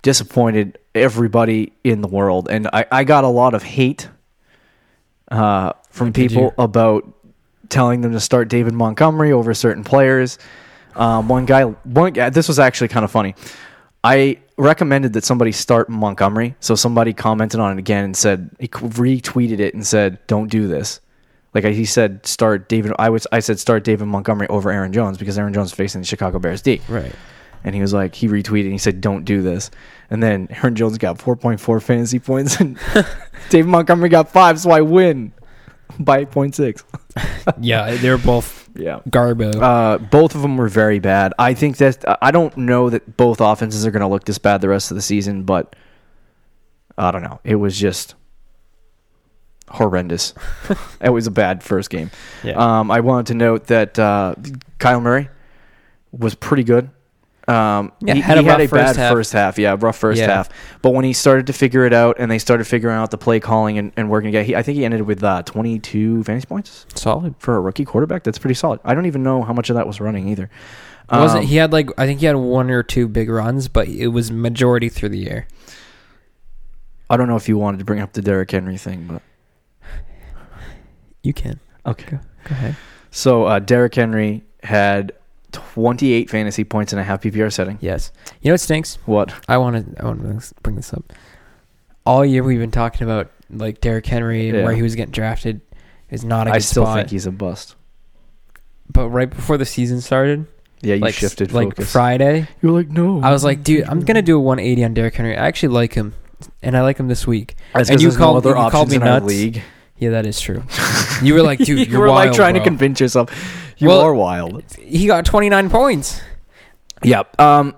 [0.03, 4.09] disappointed everybody in the world, and I, I got a lot of hate
[5.31, 7.05] uh, from people about
[7.69, 10.39] telling them to start David Montgomery over certain players.
[10.97, 13.35] Um, one guy, one guy, this was actually kind of funny.
[14.03, 18.69] I recommended that somebody start Montgomery, so somebody commented on it again and said he
[18.69, 21.01] retweeted it and said, "Don't do this."
[21.55, 22.93] Like he said, start David.
[22.99, 26.03] I was I said start David Montgomery over Aaron Jones because Aaron Jones is facing
[26.03, 26.81] the Chicago Bears D.
[26.89, 27.13] right.
[27.65, 29.71] And he was like, he retweeted and he said, "Don't do this."
[30.11, 32.79] And then Aaron Jones got 4.4 fantasy points, and
[33.51, 35.33] David Montgomery got five, so I win
[35.99, 36.85] by 8.6.
[37.61, 39.01] Yeah, they're both Yeah.
[39.09, 39.61] garbo.
[39.61, 41.35] Uh, both of them were very bad.
[41.39, 44.61] I think that I don't know that both offenses are going to look this bad
[44.61, 45.75] the rest of the season, but
[46.97, 47.41] I don't know.
[47.43, 48.15] It was just
[49.71, 50.35] horrendous.
[51.01, 52.11] it was a bad first game.
[52.43, 52.53] yeah.
[52.81, 54.35] Um, I wanted to note that uh,
[54.79, 55.29] Kyler Murray
[56.13, 56.91] was pretty good.
[57.47, 59.13] Um, Yeah, he, had he a had a bad first half.
[59.13, 59.59] first half.
[59.59, 60.27] Yeah, rough first Yeah.
[60.27, 60.51] half.
[60.83, 63.41] But when he started to figure it out and they started figuring out the play
[63.41, 66.85] calling and, and working together, he, I think he ended with uh, 22 fantasy points
[66.95, 67.35] Solid.
[67.39, 68.23] for a rookie quarterback.
[68.23, 68.81] That's pretty solid.
[68.85, 70.51] I don't even know how much of that was running either.
[71.11, 73.89] Wasn't Um, he had like I think he had one or two big runs, but
[73.89, 75.49] it was majority through the air.
[77.09, 79.23] I don't know if you wanted to bring up the Derrick Henry thing, but
[81.29, 81.61] You can.
[81.85, 82.19] okay.
[82.45, 82.77] Go ahead.
[83.11, 85.13] So uh, Derrick Henry had
[85.53, 87.77] 28 fantasy points in a half PPR setting.
[87.83, 88.13] Yes.
[88.41, 88.97] You know what stinks?
[89.05, 89.35] What?
[89.47, 90.03] I want to.
[90.03, 91.13] I want to bring this up.
[92.07, 94.65] All year we've been talking about like Derrick Henry and Yeah.
[94.65, 95.61] where he was getting drafted
[96.09, 96.97] is not a good I still spot.
[96.97, 97.75] think he's a bust.
[98.91, 100.47] but right before the season started,
[100.81, 101.93] Yeah, you like shifted like focus.
[101.93, 103.21] Friday, You're like, no.
[103.21, 105.37] I was like, dude, I'm gonna do a 180 on Derrick Henry.
[105.37, 106.15] I actually like him,
[106.63, 107.57] and I like him this week.
[107.75, 109.27] That's and 'cause you there's no called- other you called me in our nuts.
[109.27, 109.63] league.
[109.99, 110.63] Yeah, that is true.
[111.23, 113.31] You were like, dude, you you're were like wild, trying to convince yourself.
[113.79, 114.63] You Well- are wild.
[114.79, 116.21] He got 29 points.
[117.03, 117.41] Yep.
[117.41, 117.75] Um,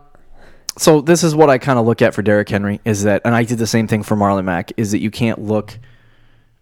[0.79, 3.35] so this is what I kind of look at for Derrick Henry is that, and
[3.35, 5.79] I did the same thing for Marlon Mack, is that you can't look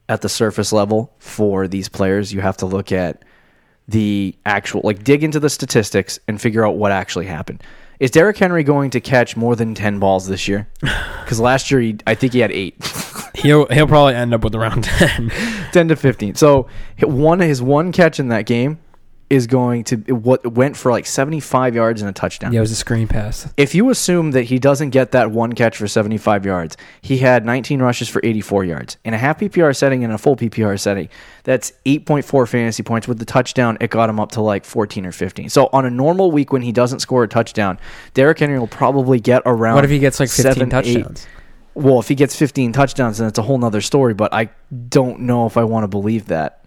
[0.08, 2.32] at the surface level for these players.
[2.32, 3.24] You have to look at
[3.86, 7.62] the actual, like, dig into the statistics and figure out what actually happened.
[8.00, 10.68] Is Derrick Henry going to catch more than ten balls this year?
[11.28, 12.74] Because last year, he, I think he had eight.
[13.38, 15.30] He'll he'll probably end up with around 10.
[15.72, 16.34] 10 to 15.
[16.34, 16.66] So
[17.02, 18.78] one his one catch in that game
[19.30, 22.50] is going to what went for like 75 yards and a touchdown.
[22.50, 23.46] yeah, it was a screen pass.
[23.58, 27.44] If you assume that he doesn't get that one catch for 75 yards, he had
[27.44, 28.96] 19 rushes for 84 yards.
[29.04, 31.10] In a half PPR setting and a full PPR setting,
[31.44, 33.06] that's 8.4 fantasy points.
[33.06, 35.50] With the touchdown, it got him up to like 14 or 15.
[35.50, 37.78] So on a normal week when he doesn't score a touchdown,
[38.14, 39.74] Derrick Henry will probably get around.
[39.74, 41.26] What if he gets like 15 seven, eight- touchdowns?
[41.78, 44.14] Well, if he gets 15 touchdowns, then it's a whole nother story.
[44.14, 44.50] But I
[44.88, 46.64] don't know if I want to believe that.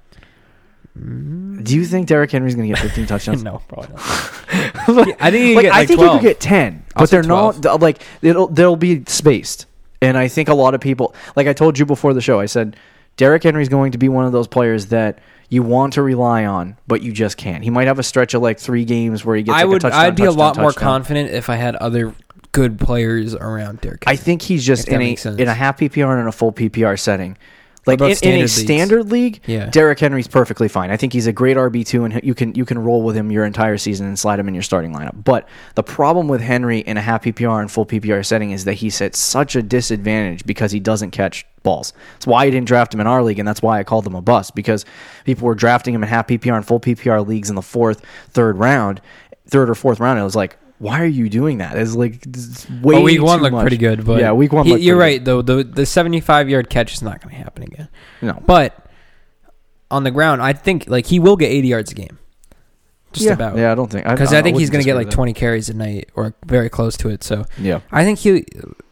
[0.97, 1.63] Mm.
[1.63, 3.43] Do you think Derrick Henry's going to get 15 touchdowns?
[3.43, 3.99] no, probably not.
[5.19, 6.13] I think he like, I like think 12.
[6.13, 9.65] he could get 10, I'll but they're not like it'll they'll be spaced.
[10.01, 12.47] And I think a lot of people, like I told you before the show, I
[12.47, 12.75] said
[13.17, 15.19] Derrick Henry's going to be one of those players that
[15.49, 17.63] you want to rely on, but you just can't.
[17.63, 19.55] He might have a stretch of like three games where he gets.
[19.55, 19.77] I like, would.
[19.77, 22.15] A touchdown, I'd be a touchdown, lot more confident if I had other
[22.51, 24.03] good players around Derrick.
[24.07, 26.99] I think he's just in a in a half PPR and in a full PPR
[26.99, 27.37] setting.
[27.87, 28.53] Like in, in a standard leagues?
[28.53, 29.65] standard league, Yeah.
[29.71, 30.91] Derrick Henry's perfectly fine.
[30.91, 33.31] I think he's a great RB two, and you can you can roll with him
[33.31, 35.23] your entire season and slide him in your starting lineup.
[35.23, 38.73] But the problem with Henry in a half PPR and full PPR setting is that
[38.73, 41.93] he's at such a disadvantage because he doesn't catch balls.
[42.13, 44.13] That's why I didn't draft him in our league, and that's why I called him
[44.13, 44.85] a bust because
[45.25, 48.57] people were drafting him in half PPR and full PPR leagues in the fourth, third
[48.59, 49.01] round,
[49.47, 50.19] third or fourth round.
[50.19, 51.77] It was like, why are you doing that?
[51.77, 53.61] It's like it's way Well, week one looked much.
[53.61, 54.65] pretty good, but yeah, week one.
[54.65, 55.41] he- you're right though.
[55.41, 57.87] The the 75 yard catch is not going to happen again.
[58.21, 58.87] No, But
[59.91, 62.17] on the ground, I think like he will get 80 yards a game.
[63.13, 63.57] Just yeah, about.
[63.57, 65.67] Yeah, I don't think Because I, think he's going to to get like 20 carries
[65.69, 67.23] a night or very close to it.
[67.23, 68.45] So Yeah, I think he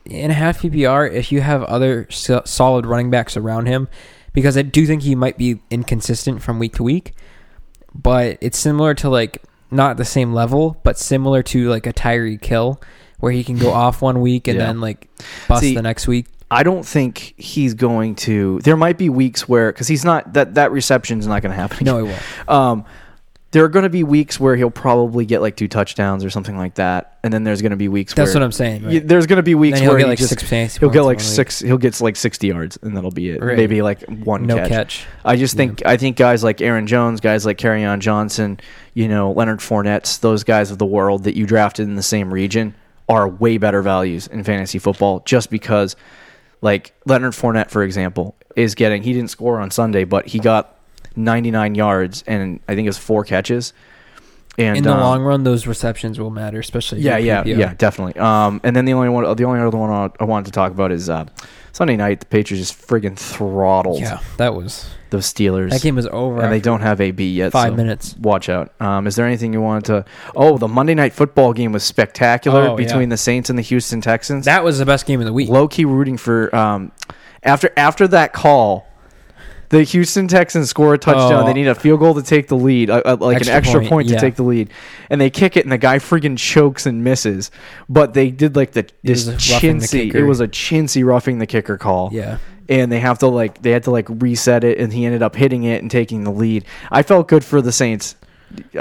[0.06, 3.88] in a half PPR if you have other so- solid running backs around him,
[4.34, 7.14] because I do think he might be inconsistent from week to week,
[7.96, 12.44] but it's similar to like not the same level, but similar to like a Tyreek
[12.44, 12.82] Hill,
[13.20, 14.66] where he can go off one week and Yeah.
[14.68, 15.08] then like
[15.48, 16.26] bust See, the next week.
[16.52, 18.60] I don't think he's going to.
[18.64, 21.86] There might be weeks where because he's not that that reception's not going to happen.
[21.86, 22.50] No, it won't.
[22.50, 22.86] Um,
[23.52, 26.56] there are going to be weeks where he'll probably get like two touchdowns or something
[26.56, 28.84] like that, and then there's going to be weeks That's where what I'm saying.
[28.86, 29.08] Right?
[29.08, 31.60] there's going to be weeks where get like, just, six he'll get like six.
[31.60, 33.42] He'll get like sixty yards, and that'll be it.
[33.42, 33.58] Right.
[33.58, 34.70] Maybe like one no catch.
[34.70, 35.08] catch.
[35.26, 38.60] I just think I think guys like Aaron Jones, guys like on Johnson,
[38.94, 42.32] you know Leonard Fournette's, those guys of the world that you drafted in the same
[42.32, 42.76] region
[43.08, 45.22] are way better values in fantasy football.
[45.26, 45.96] Just because,
[46.62, 50.79] like Leonard Fournette, for example, is getting he didn't score on Sunday, but he got
[51.16, 53.74] 99 yards and I think it was four catches.
[54.58, 57.00] And in the um, long run, those receptions will matter, especially.
[57.00, 58.20] yeah, yeah, yeah, definitely.
[58.20, 60.72] Um, and then the only one, the only other one I I wanted to talk
[60.74, 61.26] about is uh,
[61.72, 62.20] Sunday night.
[62.20, 66.42] The Patriots just friggin' throttled Yeah, that was the Steelers that game was over.
[66.42, 67.54] and they don't have AB yet.
[67.54, 68.18] five so minutes.
[68.18, 68.74] Watch out.
[68.82, 70.06] Um, is there anything you wanted to?
[70.36, 72.86] Oh, the Monday night football game was spectacular Oh, yeah.
[72.86, 74.44] between the Saints and the Houston Texans.
[74.44, 75.48] That was the best game of the week.
[75.48, 76.92] Low key rooting for um,
[77.44, 78.89] after after that call.
[79.70, 81.44] The Houston Texans score a touchdown.
[81.44, 81.46] Oh.
[81.46, 83.80] They need a field goal to take the lead, uh, uh, like Extra an extra
[83.82, 84.20] point, point, to yeah.
[84.20, 84.70] take the lead,
[85.10, 87.52] and they kick it, and the guy freaking chokes and misses.
[87.88, 90.14] But they did like the this chintzy.
[90.14, 93.72] It was a chintzy roughing the kicker call Yeah, and they have to like they
[93.72, 96.66] had to like reset it and he ended up hitting it and taking the lead
[96.92, 98.16] i felt good for the saints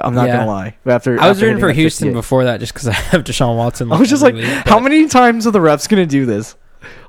[0.03, 0.37] i'm not Yeah.
[0.39, 2.15] gonna lie after I was after rooting for Houston 58.
[2.15, 3.91] before that just because I have Deshaun Watson.
[3.93, 6.55] i was just like week, how many times are the refs gonna do this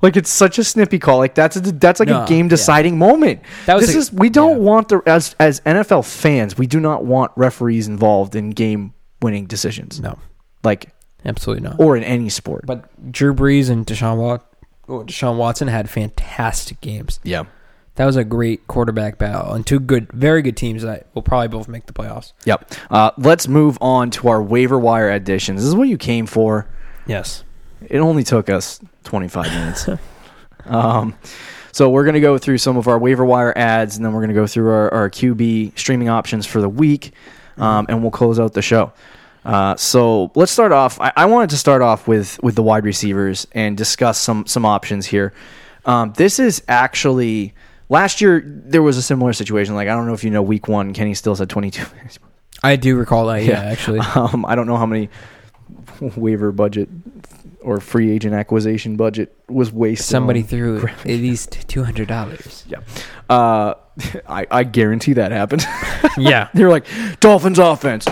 [0.02, 2.50] like it's such a snippy call like that's a, that's like No, a game yeah.
[2.50, 4.64] deciding moment That was this a- is we don't yeah.
[4.64, 9.46] want the as as nfl fans we do not want referees involved in game winning
[9.46, 10.18] decisions No,
[10.64, 10.90] like
[11.26, 11.80] absolutely not.
[11.80, 14.46] or in any sport But Drew Brees and Deshaun Wat-
[14.88, 17.20] oh, Deshaun Watson had fantastic games.
[17.24, 17.44] yeah
[17.96, 21.50] That was a great quarterback battle and two good, very good teams that will probably
[21.50, 22.32] both make the playoffs.
[22.46, 26.26] yep uh, let's move on to our waiver wire additions this is what you came
[26.26, 26.68] for
[27.08, 27.44] Yes.
[27.88, 29.90] It only took us 25 minutes.
[30.66, 31.16] um,
[31.72, 34.20] so we're going to go through some of our waiver wire ads, and then we're
[34.22, 37.14] going to go through our, our QB streaming options for the week,
[37.58, 38.92] um, and we'll close out the show.
[39.46, 41.00] Uh, so let's start off.
[41.00, 44.66] I, I wanted to start off with with the wide receivers and discuss some some
[44.66, 45.34] options here.
[45.86, 47.54] Um, this is actually
[47.88, 48.44] last year.
[48.46, 49.76] There was a similar situation.
[49.76, 51.86] Like I don't know if you know, week one, Kenny Stills had 22.
[52.64, 53.44] I do recall that.
[53.44, 53.70] Yeah, Yeah.
[53.72, 54.00] actually.
[54.16, 55.10] Um, I don't know how many
[56.02, 56.90] waiver budget
[57.62, 60.06] or free agent acquisition budget was wasted.
[60.06, 62.66] Somebody threw at least two hundred dollars.
[62.68, 62.80] Yeah.
[63.30, 63.76] Uh,
[64.28, 65.66] I, I guarantee that happened.
[66.18, 66.50] yeah.
[66.54, 66.86] They're like
[67.20, 68.08] Dolphins offense.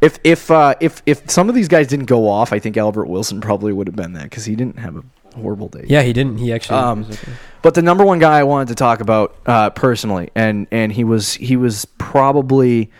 [0.00, 3.06] If if uh, if if some of these guys didn't go off, I think Albert
[3.06, 5.02] Wilson probably would have been that because he didn't have a
[5.34, 5.84] horrible day.
[5.88, 6.38] Yeah, he didn't.
[6.38, 6.78] He actually.
[6.78, 7.32] Um, okay.
[7.62, 11.02] But the number one guy I wanted to talk about uh, personally, and and he
[11.02, 12.92] was he was probably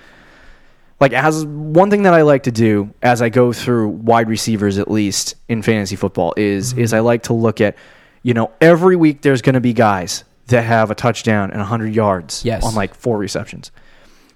[1.00, 4.78] like as one thing that I like to do as I go through wide receivers
[4.78, 6.80] at least in fantasy football is mm-hmm.
[6.82, 7.76] is I like to look at
[8.22, 11.94] you know every week there's going to be guys that have a touchdown and 100
[11.94, 12.64] yards Yes.
[12.64, 13.70] on like four receptions.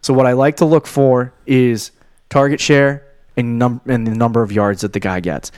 [0.02, 1.90] So what I like to look for is
[2.28, 5.52] target share and num- and the number of yards that the guy gets.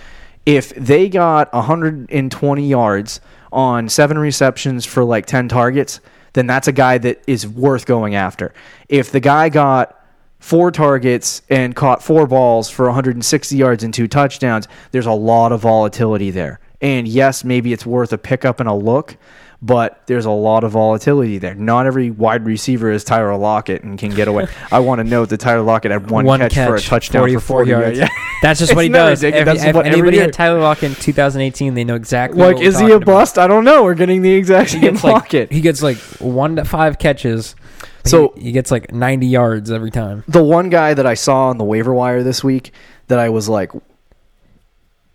[0.47, 3.21] If they got 120 yards
[3.53, 6.01] on seven receptions for like 10 targets,
[6.35, 8.53] then that's a guy that is worth going after.
[8.88, 10.04] If the guy got
[10.44, 15.52] four targets and caught four balls for 160 yards and two touchdowns, there's a lot
[15.52, 16.61] of volatility there.
[16.83, 19.16] And yes, maybe it's worth a pickup and a look,
[19.62, 21.54] but there's a lot of volatility there.
[21.54, 24.46] Not every wide receiver is Tyler Lockett and can get away.
[24.70, 27.70] I want to note that Tyler Lockett had one, catch, for a touchdown for 40
[27.70, 27.98] yards.
[28.00, 28.09] Yeah.
[28.42, 29.24] That's just what he does.
[29.24, 29.64] ridiculous?
[29.64, 32.38] If, what anybody had Tyler Lockett in 2018, they know exactly.
[32.38, 33.07] Like, is he a talking about.
[33.07, 33.38] bust?
[33.38, 33.83] I don't know.
[33.83, 35.50] We're getting the exact He same gets like Lockett.
[35.50, 37.57] he gets like one to five catches.
[38.05, 40.25] So- he, he gets like 90 yards every time.
[40.29, 42.73] the one guy that I saw on the waiver wire this week
[43.09, 43.73] that I was like,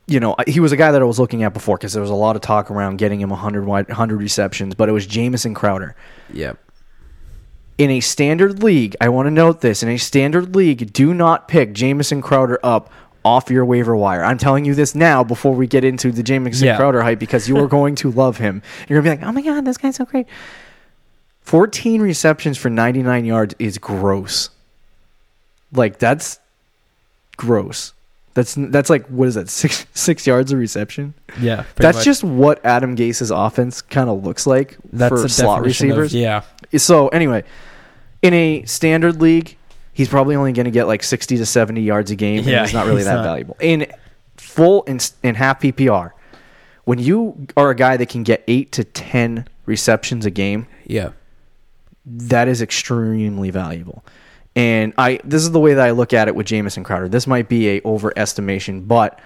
[0.07, 2.09] you know, he was a guy that I was looking at before because there was
[2.09, 5.53] a lot of talk around getting him 100, wide, 100 receptions, but it was Jamison
[5.53, 5.95] Crowder.
[6.33, 6.57] Yep.
[7.77, 11.47] In a standard league, I want to note this in a standard league, do not
[11.47, 12.91] pick Jamison Crowder up
[13.23, 14.23] off your waiver wire.
[14.23, 16.77] I'm telling you this now before we get into the Jamison Yeah.
[16.77, 18.63] Crowder hype because you are going to love him.
[18.87, 20.25] You're going to be like, oh my God, this guy's so great.
[21.49, 24.51] 14 receptions for 99 yards is gross.
[25.73, 26.39] Like, that's
[27.37, 27.93] gross.
[28.35, 31.15] That's that's like what is that six six yards of reception?
[31.41, 31.63] Yeah.
[31.75, 32.05] That's much.
[32.05, 36.13] just what Adam Gase's offense kind of looks like that's for slot definition of- receivers.
[36.71, 36.77] yeah.
[36.79, 37.43] So anyway,
[38.21, 39.57] in a standard league,
[39.91, 42.43] he's probably only going to get like sixty to seventy yards a game.
[42.43, 43.23] Yeah, and he's not really he's that not.
[43.23, 43.57] valuable.
[43.59, 43.87] In
[44.37, 46.11] full in, in half PPR,
[46.85, 51.09] when you are a guy that can get eight to ten receptions a game, Yeah.
[52.05, 54.03] That is extremely valuable.
[54.55, 57.07] And I this is the way that I look at it with Jamison Crowder.
[57.07, 59.19] This might be a overestimation, but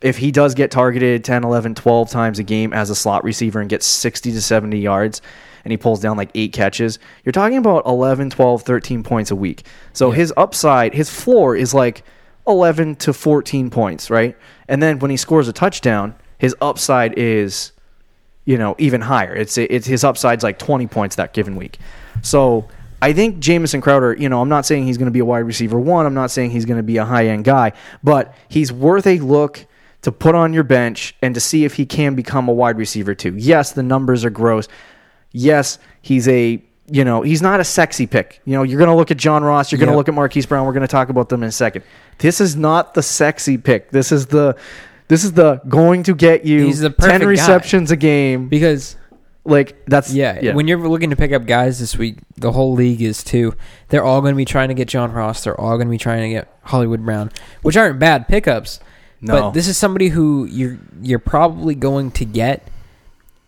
[0.00, 3.60] if he does get targeted 10, 11, 12 times a game as a slot receiver
[3.60, 5.20] and gets 60 to 70 yards
[5.64, 9.36] and he pulls down like 8 catches, you're talking about 11, 12, 13 points a
[9.36, 9.66] week.
[9.92, 12.04] So his upside, his floor is like
[12.46, 14.36] 11 to 14 points, right?
[14.68, 17.72] And then when he scores a touchdown, his upside is
[18.48, 19.34] you know, even higher.
[19.34, 21.78] It's it's his upside's like 20 points that given week.
[22.22, 22.66] So
[23.02, 25.40] I think Jamison Crowder, you know, I'm not saying he's going to be a wide
[25.40, 26.06] receiver one.
[26.06, 29.18] I'm not saying he's going to be a high end guy, but he's worth a
[29.18, 29.66] look
[30.00, 33.14] to put on your bench and to see if he can become a wide receiver
[33.14, 33.36] too.
[33.36, 34.66] Yes, the numbers are gross.
[35.30, 38.40] Yes, he's a you know he's not a sexy pick.
[38.46, 39.70] You know, you're going to look at John Ross.
[39.70, 39.96] You're going to Yep.
[39.98, 40.64] look at Marquise Brown.
[40.64, 41.84] We're going to talk about them in a second.
[42.16, 43.90] This is not the sexy pick.
[43.90, 44.56] This is the
[45.08, 47.26] this is the going to get you He's the 10 perfect guy.
[47.26, 48.48] receptions a game.
[48.48, 48.96] Because
[49.44, 53.00] Like that's yeah, when you're looking to pick up guys this week, the whole league
[53.00, 53.54] is too.
[53.88, 55.44] They're all going to be trying to get John Ross.
[55.44, 57.30] They're all going to be trying to get Hollywood Brown,
[57.62, 58.80] which aren't bad pickups.
[59.20, 59.32] No.
[59.34, 62.68] But this is somebody who you're you're probably going to get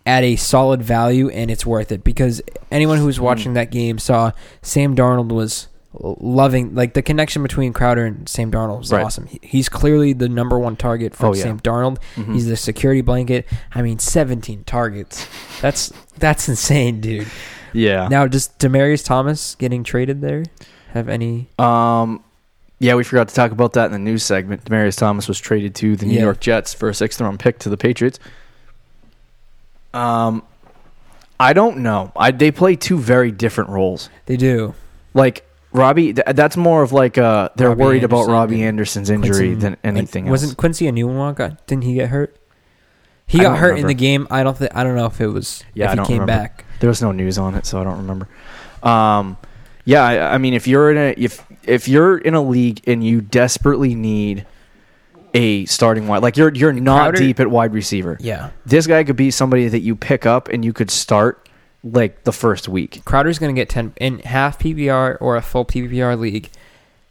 [0.07, 3.25] at a solid value, and it's worth it because anyone who was Hmm.
[3.25, 8.51] watching that game saw Sam Darnold was loving like the connection between Crowder and Sam
[8.53, 9.05] Darnold is Right.
[9.05, 9.27] awesome.
[9.27, 11.43] He- He's clearly the number one target for Oh, yeah.
[11.43, 11.99] Sam Darnold.
[12.17, 12.33] Mhm.
[12.35, 13.45] He's the security blanket.
[13.75, 15.27] I mean, 17 targets.
[15.61, 17.27] That's that's insane, dude.
[17.73, 18.07] yeah.
[18.09, 20.45] Now, does Demaryius Thomas getting traded there
[20.93, 21.49] have any?
[21.59, 22.23] Um,
[22.79, 24.65] yeah, we forgot to talk about that in the news segment.
[24.67, 26.23] Demaryius Thomas was traded to the New Yeah.
[26.23, 28.19] York Jets for a sixth round pick to the Patriots.
[29.93, 30.43] Um,
[31.39, 32.13] I don't know.
[32.17, 34.09] I they play two very different roles.
[34.27, 34.75] They do.
[35.15, 38.65] Like Robbie, th- that's more of like uh they're Robbie worried about Anderson Robbie and
[38.69, 40.31] Anderson's injury Quincy- than anything else.
[40.33, 41.35] Wasn't Quincy a new one?
[41.35, 42.37] Got didn't he get hurt?
[43.27, 43.89] He I got don't hurt in remember.
[43.89, 44.27] the game.
[44.31, 44.75] I don't think.
[44.75, 45.63] I don't know if it was.
[45.75, 46.43] Yeah, if I he don't came remember.
[46.43, 46.65] back.
[46.81, 48.29] There was no news on it, so I don't remember.
[48.83, 49.37] Um,
[49.85, 53.05] yeah, I, I mean, if you're in a if if you're in a league and
[53.05, 54.47] you desperately need
[55.33, 59.05] a starting wide, like you're you're not Crowder- deep at wide receiver, Yeah, this guy
[59.05, 61.49] could be somebody that you pick up and you could start
[61.83, 63.03] like the first week.
[63.05, 66.49] Crowder's going to get ten in half PPR or a full PPR league.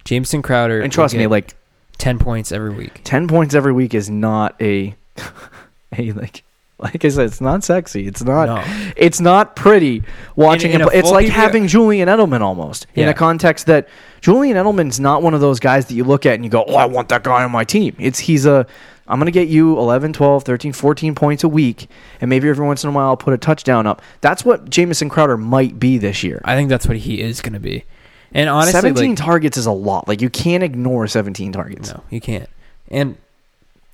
[0.05, 1.55] Jamison Crowder, And trust me, like
[1.97, 3.01] ten points every week.
[3.03, 4.95] ten points every week is not a
[5.97, 6.43] a like
[6.82, 8.08] Like I said, it's not sexy.
[8.08, 8.45] It's not.
[8.45, 8.91] No.
[8.95, 10.01] It's not pretty
[10.38, 10.88] watching In- in him.
[10.88, 10.99] play.
[10.99, 13.89] It's like PPR having Julian Edelman almost in a context that
[14.21, 16.75] Julian Edelman's not one of those guys that you look at and you go, "Oh,
[16.75, 18.65] I want that guy on my team." It's he's a
[19.10, 21.89] I'm going to get you 11, 12, 13, 14 points a week
[22.22, 24.02] and maybe every once in a while I'll put a touchdown up.
[24.22, 26.41] That's what Jamison Crowder might be this year.
[26.45, 27.84] I think that's what he is going to be.
[28.32, 30.08] And honestly, 17 like, targets is a lot.
[30.08, 31.91] Like you can't ignore 17 targets.
[31.91, 32.48] no, you can't.
[32.89, 33.17] And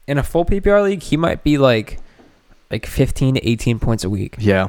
[0.08, 2.00] in a full PPR league, he might be like
[2.70, 4.68] like 15 to 18 points a week, Yeah.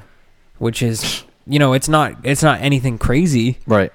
[0.59, 3.93] which is you know it's not it's not anything crazy, Right.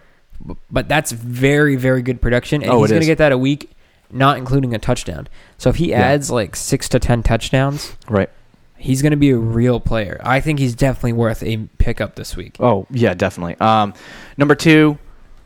[0.70, 3.70] but that's very very good production, and Oh, he's going to get that a week,
[4.13, 5.28] not including a touchdown.
[5.58, 6.02] So if he Yeah.
[6.02, 8.30] adds like six to ten touchdowns, Right.
[8.78, 10.19] he's going to be a real player.
[10.24, 12.56] I think he's definitely worth a pickup this week.
[12.60, 13.56] Oh yeah, definitely.
[13.60, 13.93] Um,
[14.38, 14.97] number two,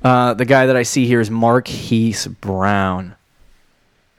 [0.04, 3.16] uh, the guy that I see here is Marquise Brown.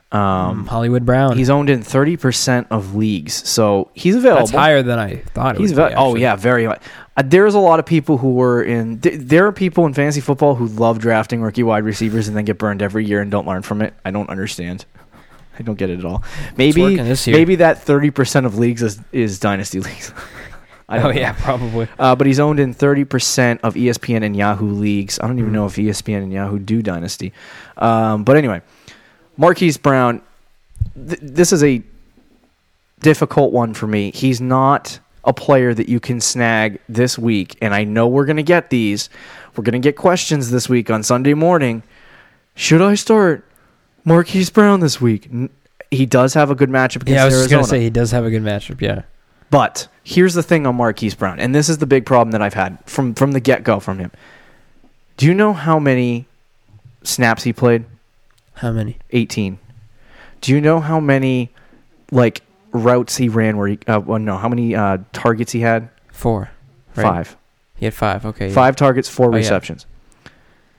[0.09, 1.35] Um, Hollywood Brown.
[1.37, 4.45] he's owned in thirty percent of leagues, so he's available.
[4.47, 5.55] that's higher than I thought.
[5.55, 6.79] It He's be, oh yeah, very high.
[7.17, 8.99] Uh, there's a lot of people who were in.
[8.99, 12.45] Th- there are people in fantasy football who love drafting rookie wide receivers and then
[12.45, 13.93] get burned every year and don't learn from it.
[14.05, 14.85] I don't understand.
[15.59, 16.23] I don't get it at all.
[16.55, 17.35] Maybe working this year.
[17.35, 20.13] maybe that thirty percent of leagues is, is dynasty leagues.
[20.89, 21.09] I Oh know.
[21.09, 21.87] yeah, probably.
[21.99, 25.19] Uh, but he's owned in 30% of E ESPN and Yahoo leagues.
[25.19, 25.53] I don't even Mhm.
[25.55, 27.33] know if ESPN and Yahoo do Dynasty.
[27.75, 28.61] Um, but anyway,
[29.35, 30.21] Marquise Brown,
[30.95, 31.81] th- this is a
[33.01, 34.11] difficult one for me.
[34.11, 37.57] He's not a player that you can snag this week.
[37.61, 39.09] And I know we're going to get these.
[39.55, 41.83] We're going to get questions this week on Sunday morning.
[42.55, 43.45] Should I start
[44.03, 45.29] Marquise Brown this week?
[45.91, 48.11] He does have a good matchup against Yeah, I was just gonna say he does
[48.11, 48.81] have a good matchup.
[48.81, 49.03] Yeah.
[49.49, 52.55] But here's the thing on Marquise Brown, and this is the big problem that I've
[52.55, 54.11] had from from the get go from him.
[55.15, 56.25] Do you know how many
[57.03, 57.85] snaps he played?
[58.55, 58.97] How many?
[59.11, 59.59] 18.
[60.41, 61.51] Do you know how many
[62.11, 65.89] like routes he ran where he uh, well, no, how many uh, targets he had?
[66.11, 66.49] Four.
[66.95, 67.03] right?
[67.03, 67.37] Five.
[67.75, 68.25] He had five.
[68.25, 68.47] Okay.
[68.49, 68.53] yeah.
[68.53, 69.37] Five targets, four Oh, yeah.
[69.37, 69.85] receptions.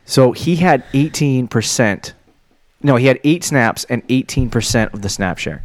[0.04, 2.12] So he had 18%.
[2.82, 5.64] No, he had 8 snaps and 18% of the snap share.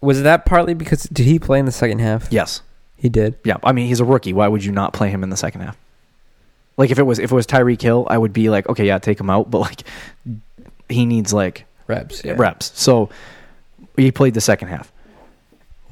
[0.00, 2.28] Was that partly because did he play in the second half?
[2.30, 2.62] Yes.
[2.96, 3.36] He did.
[3.44, 4.32] Yeah, I mean he's a rookie.
[4.32, 5.76] Why would you not play him in the second half?
[6.76, 8.98] Like if it was if it was Tyreek Hill, I would be like, okay, yeah,
[8.98, 9.50] take him out.
[9.50, 9.82] But like,
[10.88, 12.24] he needs like Reps.
[12.24, 12.34] Yeah.
[12.38, 12.72] reps.
[12.80, 13.10] So
[13.96, 14.92] he played the second half.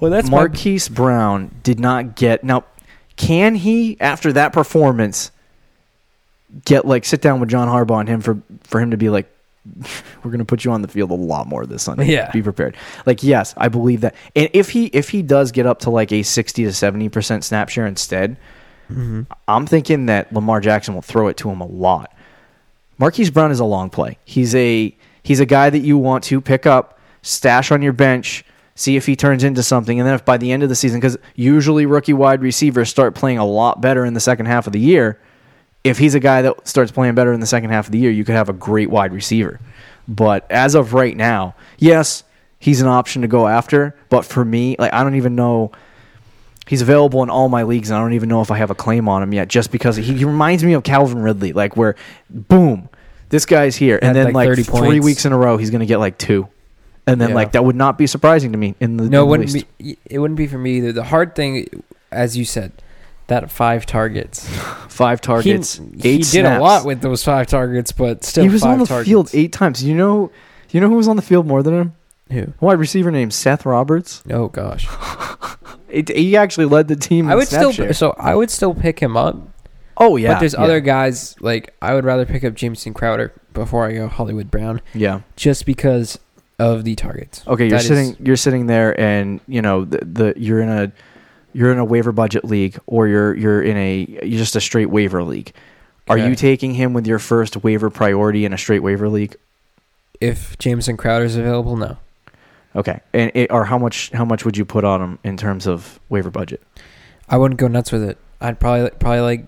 [0.00, 2.64] Well, that's my- Marquise Brown did not get now.
[3.16, 5.30] Can he after that performance
[6.64, 9.30] get like sit down with John Harbaugh and him for for him to be like,
[10.24, 12.06] we're gonna put you on the field a lot more this Sunday.
[12.06, 12.30] Yeah.
[12.30, 12.76] be prepared.
[13.04, 14.14] Like yes, I believe that.
[14.34, 17.44] And if he if he does get up to like a sixty to seventy percent
[17.44, 18.36] snap share instead,
[18.90, 19.26] Mhm.
[19.46, 22.10] I'm thinking that Lamar Jackson will throw it to him a lot.
[22.98, 24.16] Marquise Brown is a long play.
[24.24, 28.44] He's a he's a guy that you want to pick up, stash on your bench,
[28.74, 31.00] see if he turns into something, and then if by the end of the season,
[31.00, 34.72] because usually rookie wide receivers start playing a lot better in the second half of
[34.72, 35.18] the year.
[35.82, 38.10] If he's a guy that starts playing better in the second half of the year,
[38.10, 39.60] you could have a great wide receiver.
[40.06, 42.22] But as of right now, yes,
[42.58, 43.96] he's an option to go after.
[44.10, 45.72] But for me, like I don't even know
[46.70, 48.76] he's available in all my leagues, and I don't even know if I have a
[48.76, 51.96] claim on him yet, just because he, he reminds me of Calvin Ridley, like where,
[52.30, 52.88] boom,
[53.28, 55.04] this guy's here, and then like, like, three points.
[55.04, 56.48] weeks in a row, he's gonna get like two,
[57.06, 57.34] and then Yeah.
[57.34, 59.52] like that would not be surprising to me in the No, it in the wouldn't
[59.52, 59.78] least.
[59.78, 59.98] be.
[60.06, 60.92] It wouldn't be for me either.
[60.92, 61.66] The hard thing,
[62.12, 62.72] as you said,
[63.28, 64.48] that five targets.
[64.88, 66.58] five targets, he, eight he did snaps.
[66.58, 69.08] a lot with those five targets, but still, he was five on the targets.
[69.08, 69.82] field eight times.
[69.82, 70.30] You know,
[70.70, 71.92] you know who was on the field more than him?
[72.30, 72.42] Who?
[72.42, 74.22] A wide receiver named Seth Roberts.
[74.30, 74.86] Oh gosh,
[75.88, 77.28] It, he actually led the team.
[77.28, 77.72] I in would snap still.
[77.72, 77.92] share.
[77.92, 79.36] So I would still pick him up.
[79.96, 83.32] Oh yeah, but there's yeah, other guys like I would rather pick up Jamison Crowder
[83.52, 85.20] before I go Hollywood Brown, Yeah.
[85.36, 86.18] just because
[86.60, 87.42] of the targets.
[87.46, 90.68] Okay, you're That is- sitting you're sitting there and you know the, the you're in
[90.68, 90.92] a
[91.52, 94.90] you're in a waiver budget league or you're you're in a you're just a straight
[94.90, 95.52] waiver league.
[96.08, 96.28] Are Okay.
[96.28, 99.36] you taking him with your first waiver priority in a straight waiver league?
[100.20, 101.96] If Jamison Crowder is available, no.
[102.76, 103.00] Okay.
[103.12, 105.98] And it, or how much how much would you put on him in terms of
[106.08, 106.62] waiver budget?
[107.28, 108.18] I wouldn't go nuts with it.
[108.40, 109.46] I'd probably probably like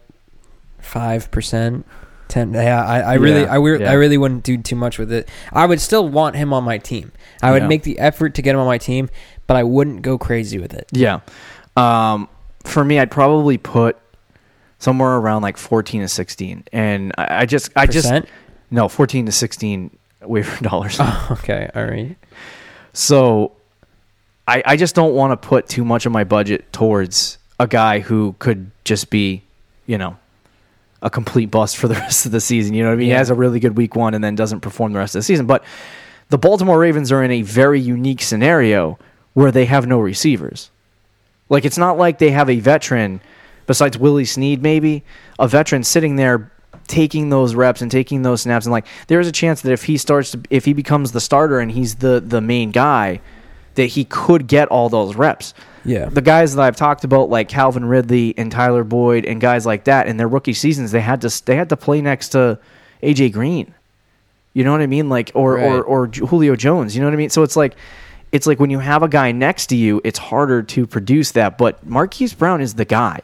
[0.81, 1.85] five percent,
[2.33, 2.53] ten.
[2.55, 3.91] Yeah, I, I really, Yeah, I, re- yeah.
[3.91, 5.29] I really wouldn't do too much with it.
[5.53, 7.13] I would still want him on my team.
[7.43, 7.69] I would Yeah.
[7.69, 9.09] make the effort to get him on my team,
[9.47, 10.89] but I wouldn't go crazy with it.
[10.93, 11.21] Yeah.
[11.77, 12.29] Um
[12.65, 13.97] for me I'd probably put
[14.79, 18.13] somewhere around like 14 to 16 and I, I just I just
[18.71, 20.97] no 14 to 16 waiver dollars.
[21.01, 22.17] Oh, okay, all right.
[22.93, 23.53] So
[24.47, 28.01] I, I just don't want to put too much of my budget towards a guy
[28.01, 29.43] who could just be,
[29.87, 30.17] you know,
[31.03, 32.75] a complete bust for the rest of the season.
[32.75, 33.07] You know what I mean?
[33.07, 35.25] He has a really good week one and then doesn't perform the rest of the
[35.25, 35.47] season.
[35.47, 35.65] But
[36.31, 38.99] the Baltimore Ravens are in a very unique scenario
[39.35, 40.71] where they have no receivers.
[41.49, 43.21] Like it's not like they have a veteran
[43.67, 45.05] besides Willie Snead, maybe
[45.39, 46.51] a veteran sitting there
[46.89, 49.85] taking those reps and taking those snaps, and like there is a chance that if
[49.85, 53.21] he starts to, if he becomes the starter and he's the the main guy,
[53.75, 55.55] that he could get all those reps.
[55.85, 56.07] Yeah.
[56.07, 59.85] The guys that I've talked about, like Calvin Ridley and Tyler Boyd and guys like
[59.85, 62.59] that, in their rookie seasons, they had to they had to play next to
[63.03, 63.75] AJ Green.
[64.55, 65.09] You know what I mean?
[65.09, 65.65] Like or Right.
[65.65, 66.95] or or Julio Jones.
[66.95, 67.31] You know what I mean?
[67.31, 67.75] So it's like
[68.33, 71.59] it's like when you have a guy next to you, it's harder to produce that.
[71.59, 73.21] But Marquise Brown is the guy.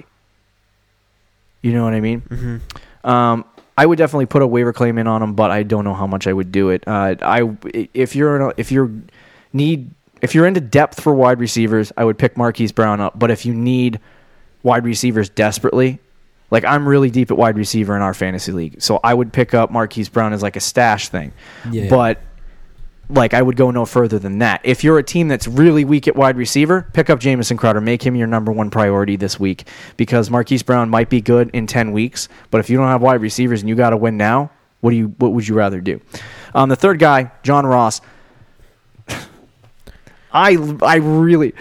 [1.63, 2.21] You know what I mean?
[2.23, 3.09] Mm-hmm.
[3.09, 3.45] Um,
[3.77, 6.07] I would definitely put a waiver claim in on him, but I don't know how
[6.07, 6.83] much I would do it.
[6.87, 8.91] Uh, I if you're in a, if you're
[9.53, 9.91] need
[10.23, 13.19] if you're into depth for wide receivers, I would pick Marquise Brown up.
[13.19, 14.01] But if you need
[14.63, 16.01] wide receivers desperately,
[16.51, 19.55] like I'm really deep at wide receiver in our fantasy league, so I would pick
[19.55, 21.33] up Marquise Brown as like a stash thing.
[21.71, 21.89] Yeah.
[21.89, 22.21] But
[23.11, 24.61] like I would go no further than that.
[24.65, 28.05] If you're a team that's really weak at wide receiver, pick up Jamison Crowder, make
[28.05, 29.67] him your number one priority this week
[29.97, 33.21] because Marquise Brown might be good in ten weeks, but if you don't have wide
[33.21, 34.51] receivers and you got to win now,
[34.81, 36.01] what do you what would you rather do?
[36.55, 38.01] Um, the third guy, John Ross.
[40.33, 41.55] I I really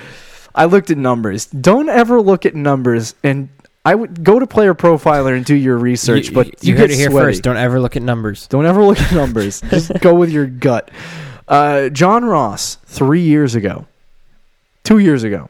[0.55, 1.45] I looked at numbers.
[1.45, 3.49] Don't ever look at numbers and
[3.86, 6.97] I would go to player profiler and do your research, but you, heard get it
[6.97, 7.28] here sweaty.
[7.28, 7.43] first.
[7.43, 8.45] Don't ever look at numbers.
[8.47, 9.61] Don't ever look at numbers.
[9.70, 10.91] Just go with your gut.
[11.47, 13.86] Uh, John Ross, three years ago,
[14.84, 15.49] two years ago.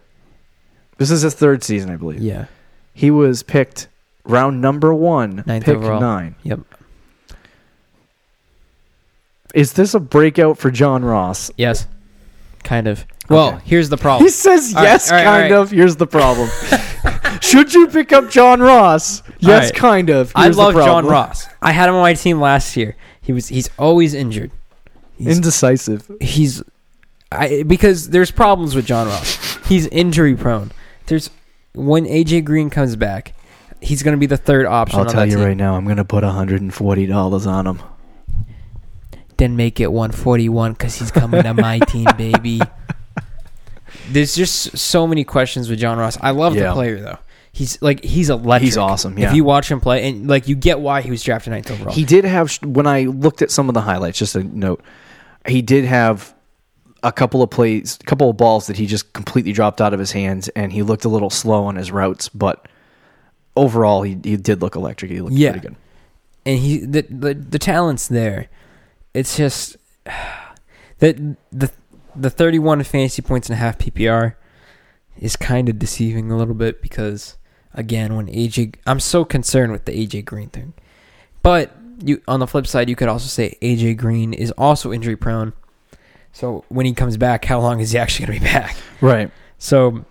[0.99, 2.19] This is his third season, I believe.
[2.21, 2.45] Yeah.
[2.93, 3.87] He was picked
[4.23, 5.99] round number one, Ninth pick overall.
[5.99, 6.35] nine.
[6.43, 6.59] Yep.
[9.55, 11.49] Is this a breakout for John Ross?
[11.57, 11.87] Yes.
[12.67, 13.05] Kind of.
[13.29, 13.59] Well, Okay.
[13.65, 14.25] here's the problem.
[14.25, 15.51] He says All yes, right, kind right.
[15.53, 15.71] of.
[15.71, 16.49] Here's the problem.
[17.41, 19.23] Should you pick up John Ross?
[19.39, 20.33] Yes, kind of.
[20.35, 21.05] I Here's the love John.
[21.05, 21.47] Ross.
[21.61, 22.97] I had him on my team last year.
[23.21, 24.51] He was he's always injured.
[25.17, 26.11] He's, Indecisive.
[26.19, 26.61] he's
[27.31, 29.57] I because there's problems with John Ross.
[29.67, 30.71] He's injury prone.
[31.05, 31.29] There's
[31.73, 33.33] when AJ Green comes back,
[33.81, 35.45] he's going to be the third option I'll tell you team.
[35.45, 37.79] right now, I'm going to put $140 on him.
[39.37, 42.59] Then make it 141 cuz he's coming to my team, baby.
[44.09, 46.17] There's just so many questions with John Ross.
[46.21, 46.67] I love Yeah.
[46.69, 47.17] the player though.
[47.51, 48.61] He's like he's electric.
[48.65, 49.29] He's awesome, yeah.
[49.29, 51.93] If you watch him play, and like you get why he was drafted ninth overall.
[51.93, 54.19] He did have when I looked at some of the highlights.
[54.19, 54.83] Just a note,
[55.47, 56.35] he did have
[57.03, 59.99] a couple of plays, a couple of balls that he just completely dropped out of
[59.99, 62.29] his hands, and he looked a little slow on his routes.
[62.29, 62.67] But
[63.55, 65.09] overall, he he did look electric.
[65.11, 65.51] He looked Yeah.
[65.51, 65.75] pretty good.
[66.45, 68.47] and he the, the the talent's there.
[69.17, 69.77] It's just
[70.99, 71.17] that
[71.51, 71.71] the
[72.15, 74.35] the 31 fantasy points and a half PPR
[75.19, 77.37] is kind of deceiving a little bit because
[77.73, 80.73] again, when AJ I'm so concerned with the AJ Green thing.
[81.43, 85.15] But you on the flip side, you could also say AJ Green is also injury
[85.15, 85.53] prone.
[86.31, 88.75] So when he comes back, how long is he actually going to be back?
[89.01, 89.31] Right.
[89.57, 90.05] So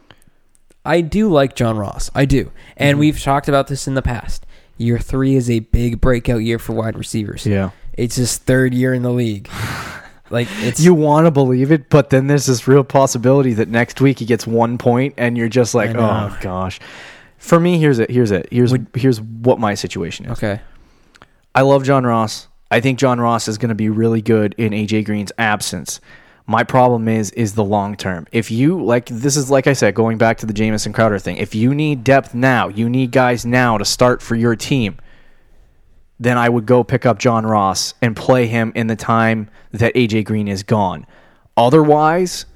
[0.84, 2.10] I do like John Ross.
[2.14, 2.50] I do.
[2.76, 3.00] And Mhm.
[3.00, 4.44] we've talked about this in the past.
[4.78, 7.46] Year three is a big breakout year for wide receivers.
[7.46, 7.70] Yeah.
[7.96, 9.48] It's his third year in the league.
[10.28, 14.00] Like it's You want to believe it, but then there's this real possibility that next
[14.00, 16.80] week he gets one point, and you're just like, oh gosh.
[17.38, 18.10] For me, here's it.
[18.10, 18.48] Here's it.
[18.50, 20.32] Here's Would- here's what my situation is.
[20.32, 20.60] okay.
[21.54, 22.48] I love John Ross.
[22.72, 26.00] I think John Ross is going to be really good in AJ Green's absence.
[26.48, 28.26] My problem is is the long term.
[28.32, 31.36] If you like this is like I said going back to the Jamison Crowder thing.
[31.36, 34.96] If you need depth now, you need guys now to start for your team.
[36.18, 39.94] Then I would go pick up John Ross and play him in the time that
[39.94, 41.06] AJ Green is gone.
[41.56, 42.46] Otherwise,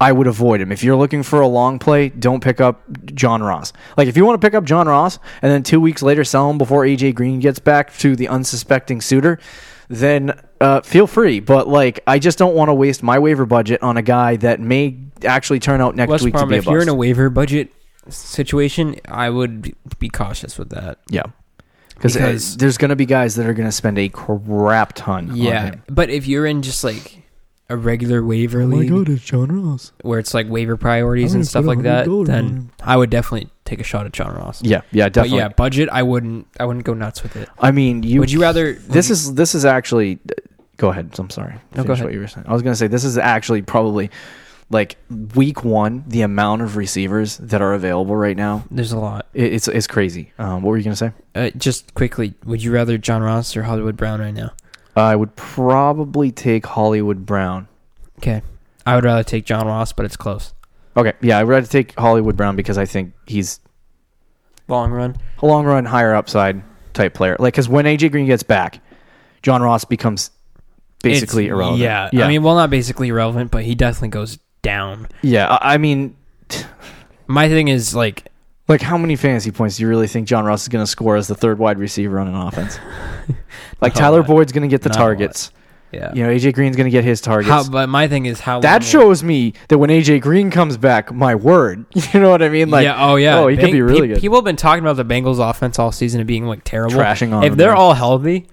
[0.00, 0.70] I would avoid him.
[0.70, 2.82] If you're looking for a long play, don't pick up
[3.14, 3.72] John Ross.
[3.96, 6.50] Like if you want to pick up John Ross and then two weeks later sell
[6.50, 9.38] him before AJ Green gets back to the unsuspecting suitor,
[9.88, 11.40] then uh, feel free.
[11.40, 14.60] But like I just don't want to waste my waiver budget on a guy that
[14.60, 16.50] may actually turn out next the week to problem?
[16.50, 17.72] be a If you're in a waiver budget
[18.08, 20.98] situation, I would be cautious with that.
[21.08, 21.24] yeah.
[21.96, 24.92] Because uh, Because- there's going to be guys that are going to spend a crap
[24.94, 25.64] ton on Yeah.
[25.66, 25.82] him.
[25.88, 27.22] But if you're in just like
[27.68, 29.90] a regular waiver league it's John Ross.
[30.02, 32.70] where it's like waiver priorities and stuff like that, then.
[32.80, 34.62] I would definitely take a shot at John Ross.
[34.62, 35.38] Yeah, yeah, But definitely.
[35.38, 36.46] yeah, budget, I wouldn't.
[36.60, 37.48] I wouldn't go nuts with it.
[37.58, 38.74] I mean, you would you rather?
[38.74, 40.20] This is this is actually.
[40.76, 41.10] Go ahead.
[41.18, 41.54] I'm sorry.
[41.74, 42.04] No, go ahead.
[42.04, 42.46] What you were saying.
[42.46, 44.10] I was gonna say this is actually probably
[44.70, 44.96] like
[45.34, 46.04] week one.
[46.06, 49.26] The amount of receivers that are available right now, There's a lot.
[49.34, 50.32] it, it's it's crazy.
[50.38, 51.12] Um, what were you gonna say?
[51.34, 54.52] Uh, just quickly, would you rather John Ross or Hollywood Brown right now?
[54.96, 57.68] I would probably take Hollywood Brown.
[58.18, 58.42] Okay,
[58.86, 60.52] I would rather take John Ross, but it's close.
[60.96, 63.60] Okay, yeah, I'd rather take Hollywood Brown because I think he's
[64.68, 65.16] Long run.
[65.42, 66.62] a long run, higher upside
[66.94, 67.36] type player.
[67.38, 68.80] Like, because when AJ Green gets back,
[69.42, 70.30] John Ross becomes
[71.02, 71.82] basically It's- irrelevant.
[71.82, 75.08] Yeah, I mean, well, not basically irrelevant, but he definitely goes down.
[75.22, 76.16] Yeah, I I mean,
[77.26, 78.28] My thing is like
[78.68, 81.16] Like, how many fantasy points do you really think John Ross is going to score
[81.16, 82.78] as the third wide receiver on an offense?
[83.80, 84.26] like, Not Tyler lot.
[84.28, 85.04] Boyd's going to get the Not a lot.
[85.06, 85.50] targets.
[85.92, 86.12] yeah.
[86.14, 87.48] You know, AJ Green's going to get his targets.
[87.50, 90.50] How, but my thing is how that long will- shows me that when AJ Green
[90.50, 92.70] comes back, my word, you know what I mean?
[92.70, 94.20] Like, yeah, oh yeah, oh, he could be really pe- good.
[94.20, 96.96] People have been talking about the Bengals offense all season of being like terrible.
[96.96, 97.76] Trashing on If them, they're yeah.
[97.76, 98.46] all healthy,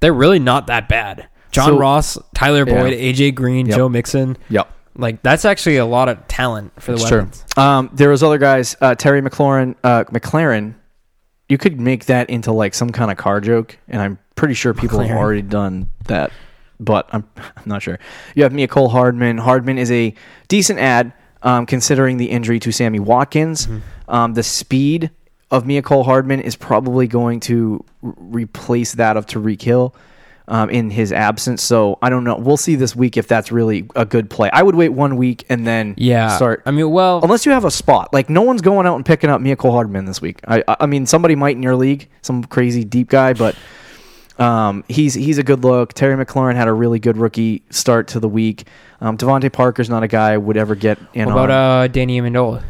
[0.00, 1.28] they're really not that bad.
[1.52, 2.80] John So- Ross, Tyler Yeah.
[2.82, 3.76] Boyd, AJ Green, Yep.
[3.76, 4.36] Joe Mixon.
[4.50, 4.68] Yep.
[4.96, 7.18] Like that's actually a lot of talent for the It's true.
[7.18, 7.44] weapons.
[7.56, 10.74] Um, there was other guys, uh, Terry McLaurin, uh, McLaren.
[11.48, 14.72] You could make that into like some kind of car joke, and I'm pretty sure
[14.72, 16.30] people have already done that,
[16.80, 17.98] but I'm I'm not sure.
[18.34, 19.38] You have Mecole Hardman.
[19.38, 20.14] Hardman is a
[20.48, 23.68] decent ad, um, considering the injury to Sammy Watkins.
[24.08, 25.10] Um, the speed
[25.50, 29.94] of Mecole Hardman is probably going to r- replace that of Tyreek Hill.
[30.46, 32.36] Um, in his absence, so I don't know.
[32.36, 34.50] We'll see this week if that's really a good play.
[34.52, 37.64] I would wait one week and then Yeah, start I mean, well, unless you have
[37.64, 38.12] a spot.
[38.12, 40.40] Like no one's going out and picking up Mecole Hardman this week.
[40.46, 43.56] I I I mean somebody might in your league, some crazy deep guy, but
[44.38, 45.94] um, he's he's a good look.
[45.94, 48.66] Terry McLaurin had a really good rookie start to the week.
[49.00, 51.84] Um, DeVante Parker's not a guy I would ever get in what about on.
[51.84, 52.62] uh, Danny Amendola?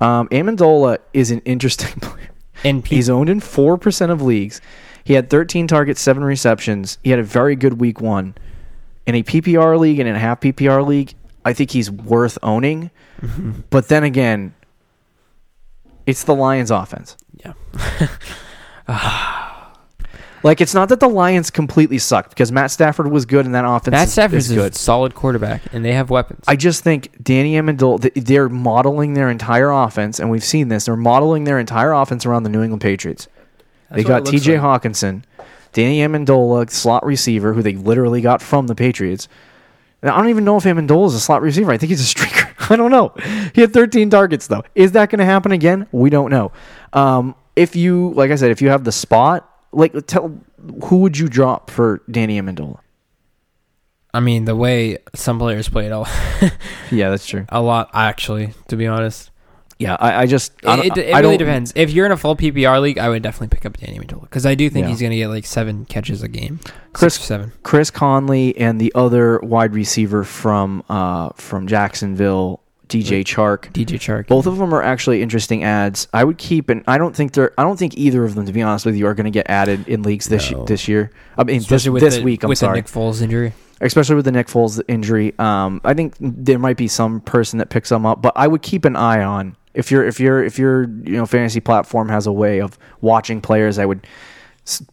[0.00, 2.30] um, Amendola is an interesting player.
[2.64, 4.60] And He's owned in four percent of leagues.
[5.04, 6.98] He had 13 targets, seven receptions.
[7.04, 8.34] He had a very good week one.
[9.06, 12.90] In a PPR league and in a half PPR league, I think he's worth owning.
[13.20, 13.52] Mm-hmm.
[13.68, 14.54] But then again,
[16.06, 17.16] it's the Lions offense.
[17.44, 17.52] yeah,
[20.42, 23.64] Like it's not that the Lions completely sucked because Matt Stafford was good and that
[23.64, 24.74] offense Matt is- Stafford's is a good.
[24.74, 26.44] solid quarterback, and they have weapons.
[26.46, 30.84] I just think Danny Amendola, they're modeling their entire offense, and we've seen this.
[30.84, 33.26] They're modeling their entire offense around the New England Patriots.
[33.90, 34.58] They That's what got T.J.
[34.58, 34.82] like.
[34.82, 35.22] Hockenson,
[35.72, 39.28] Danny Amendola, slot receiver, who they literally got from the Patriots.
[40.02, 41.70] And I don't even know if Amendola is a slot receiver.
[41.72, 42.70] I think he's a streaker.
[42.70, 43.12] I don't know.
[43.54, 44.64] He had 13 targets though.
[44.74, 45.86] Is that going to happen again?
[45.92, 46.52] We don't know.
[46.92, 50.38] Um, if you, like I said, if you have the spot, like tell
[50.84, 52.78] who would you drop for Danny Amendola?
[54.12, 56.06] I mean, the way some players played a,
[56.90, 57.46] Yeah, that's true.
[57.48, 59.30] a lot, actually, to be honest.
[59.78, 61.72] Yeah, I, I just I, It, it, really depends.
[61.74, 64.46] If you're in a full PPR league, I would definitely pick up Danny Amendola because
[64.46, 64.90] I do think Yeah.
[64.90, 66.60] he's going to get like seven catches a game.
[66.92, 67.52] Chris- seven.
[67.64, 73.72] Chris Conley and the other wide receiver from uh, from Jacksonville, DJ Chark.
[73.72, 74.28] DJ Chark.
[74.28, 76.06] Both of them are actually interesting ads.
[76.12, 78.52] I would keep and I don't think they're I don't think either of them, to
[78.52, 80.64] be honest with you, are going to get added in leagues this No.
[80.66, 81.10] this year.
[81.36, 82.44] I mean this, Especially with this the, week.
[82.44, 83.52] I'm with sorry, the Nick Foles injury.
[83.80, 85.34] especially with the Nick Foles injury.
[85.38, 88.62] Um, I think there might be some person that picks them up, but I would
[88.62, 92.26] keep an eye on if your if your if your you know fantasy platform has
[92.26, 93.78] a way of watching players.
[93.78, 94.06] I would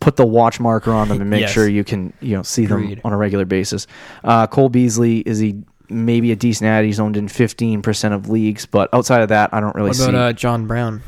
[0.01, 1.51] put the watch marker on them and make Yes.
[1.51, 3.87] sure you can you know see them on a regular basis.
[4.23, 6.83] Uh, Cole Beasley is he maybe a decent ad.
[6.85, 9.95] He's owned in fifteen percent of leagues, but outside of that, I don't really What
[9.97, 10.03] see.
[10.09, 11.01] about uh, John Brown?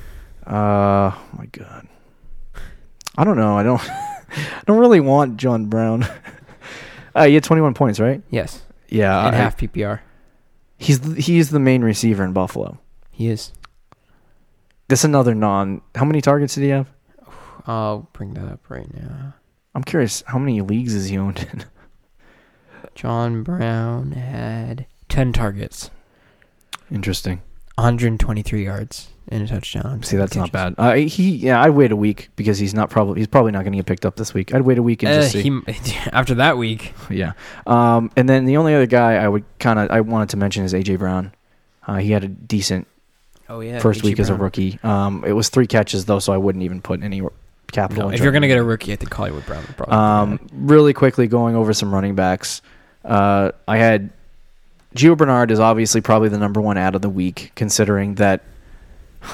[0.45, 1.87] Uh, oh my God.
[3.17, 3.57] I don't know.
[3.57, 3.81] I don't.
[3.89, 6.03] I don't really want John Brown.
[7.15, 8.21] uh, he had 21 points, right?
[8.31, 9.27] Yes, Yeah.
[9.27, 9.99] in I- half PPR.
[10.77, 12.77] He's he's the main receiver in Buffalo.
[13.11, 13.51] He is.
[14.93, 15.81] This another non.
[15.95, 16.87] How many targets did he have?
[17.65, 19.33] I'll bring that up right now.
[19.73, 20.21] I'm curious.
[20.27, 21.65] How many leagues is he owned in?
[22.93, 25.89] John Brown had ten targets,
[26.91, 27.41] Interesting.
[27.73, 30.03] 123 yards, and a touchdown.
[30.03, 30.75] See, that's not bad.
[30.77, 31.59] Uh, he yeah.
[31.59, 34.05] I'd wait a week because he's not probably he's probably not going to get picked
[34.05, 34.53] up this week.
[34.53, 35.41] I'd wait a week and Uh, just see.
[35.41, 37.31] he, after that week, Yeah.
[37.65, 40.63] Um, and then the only other guy I would kind of I wanted to mention
[40.63, 41.33] is AJ Brown.
[41.87, 42.87] Uh, he had a decent
[43.53, 44.79] oh yeah, first week as a rookie.
[44.83, 47.21] Um, it was three catches though, so I wouldn't even put any
[47.71, 48.03] capital.
[48.03, 49.95] No, in if you're gonna get a rookie, I think Hollywood Brown would probably.
[49.95, 52.61] um, really quickly going over some running backs.
[53.05, 54.09] Uh, I had
[54.95, 58.41] Gio Bernard is obviously probably the number one out of the week, considering that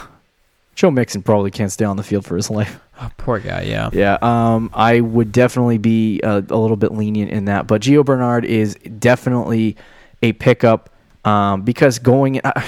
[0.76, 2.80] Joe Mixon probably can't stay on the field for his life.
[3.02, 3.62] Oh, poor guy.
[3.62, 3.90] Yeah.
[3.94, 8.04] Yeah, um, I would definitely be a, a little bit lenient in that, but Gio
[8.04, 9.78] Bernard is definitely
[10.22, 10.90] a pickup
[11.24, 12.42] um, because going.
[12.50, 12.62] Uh,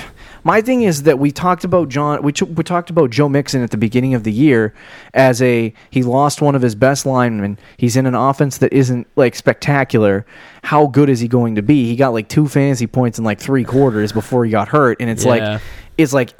[0.43, 2.21] my thing is that we talked about John.
[2.23, 4.73] We, ch- we talked about Joe Mixon at the beginning of the year
[5.13, 7.57] as a he lost one of his best linemen.
[7.77, 10.25] He's in an offense that isn't like spectacular.
[10.63, 11.85] How good is he going to be?
[11.85, 15.09] He got like two fantasy points in like three quarters before he got hurt, and
[15.09, 15.29] it's Yeah.
[15.31, 15.61] like
[15.97, 16.33] it's like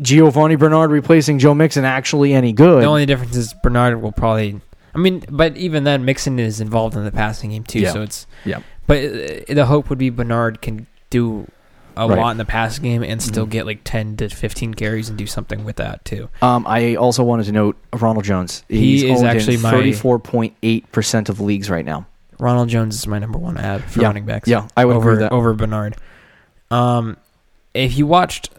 [0.00, 2.82] Giovanni Bernard replacing Joe Mixon actually any good?
[2.82, 4.60] The only difference is Bernard will probably.
[4.94, 7.80] I mean, but even then, Mixon is involved in the passing game too.
[7.80, 7.92] Yeah.
[7.92, 8.26] So it's.
[8.44, 8.60] Yeah.
[8.86, 11.46] But uh, the hope would be Bernard can do
[11.98, 12.18] a Right.
[12.18, 13.50] lot in the passing game and still Mhm.
[13.50, 16.28] get like 10 to 15 carries and do something with that too.
[16.40, 18.62] Um, I also wanted to note Ronald Jones.
[18.68, 22.06] He He's is actually in my- 34.8% of leagues right now.
[22.38, 24.06] Ronald Jones is my number one ad for Yeah.
[24.06, 24.48] running backs.
[24.48, 25.34] Yeah, I would over agree with that.
[25.34, 25.96] over Bernard.
[26.70, 27.16] Um,
[27.74, 28.50] if you watched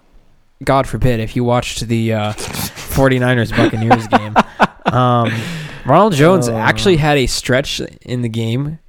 [0.64, 4.36] God forbid, if you watched the uh, 49ers Buccaneers game,
[4.92, 5.32] um,
[5.86, 6.58] Ronald Jones Oh.
[6.58, 8.80] actually had a stretch in the game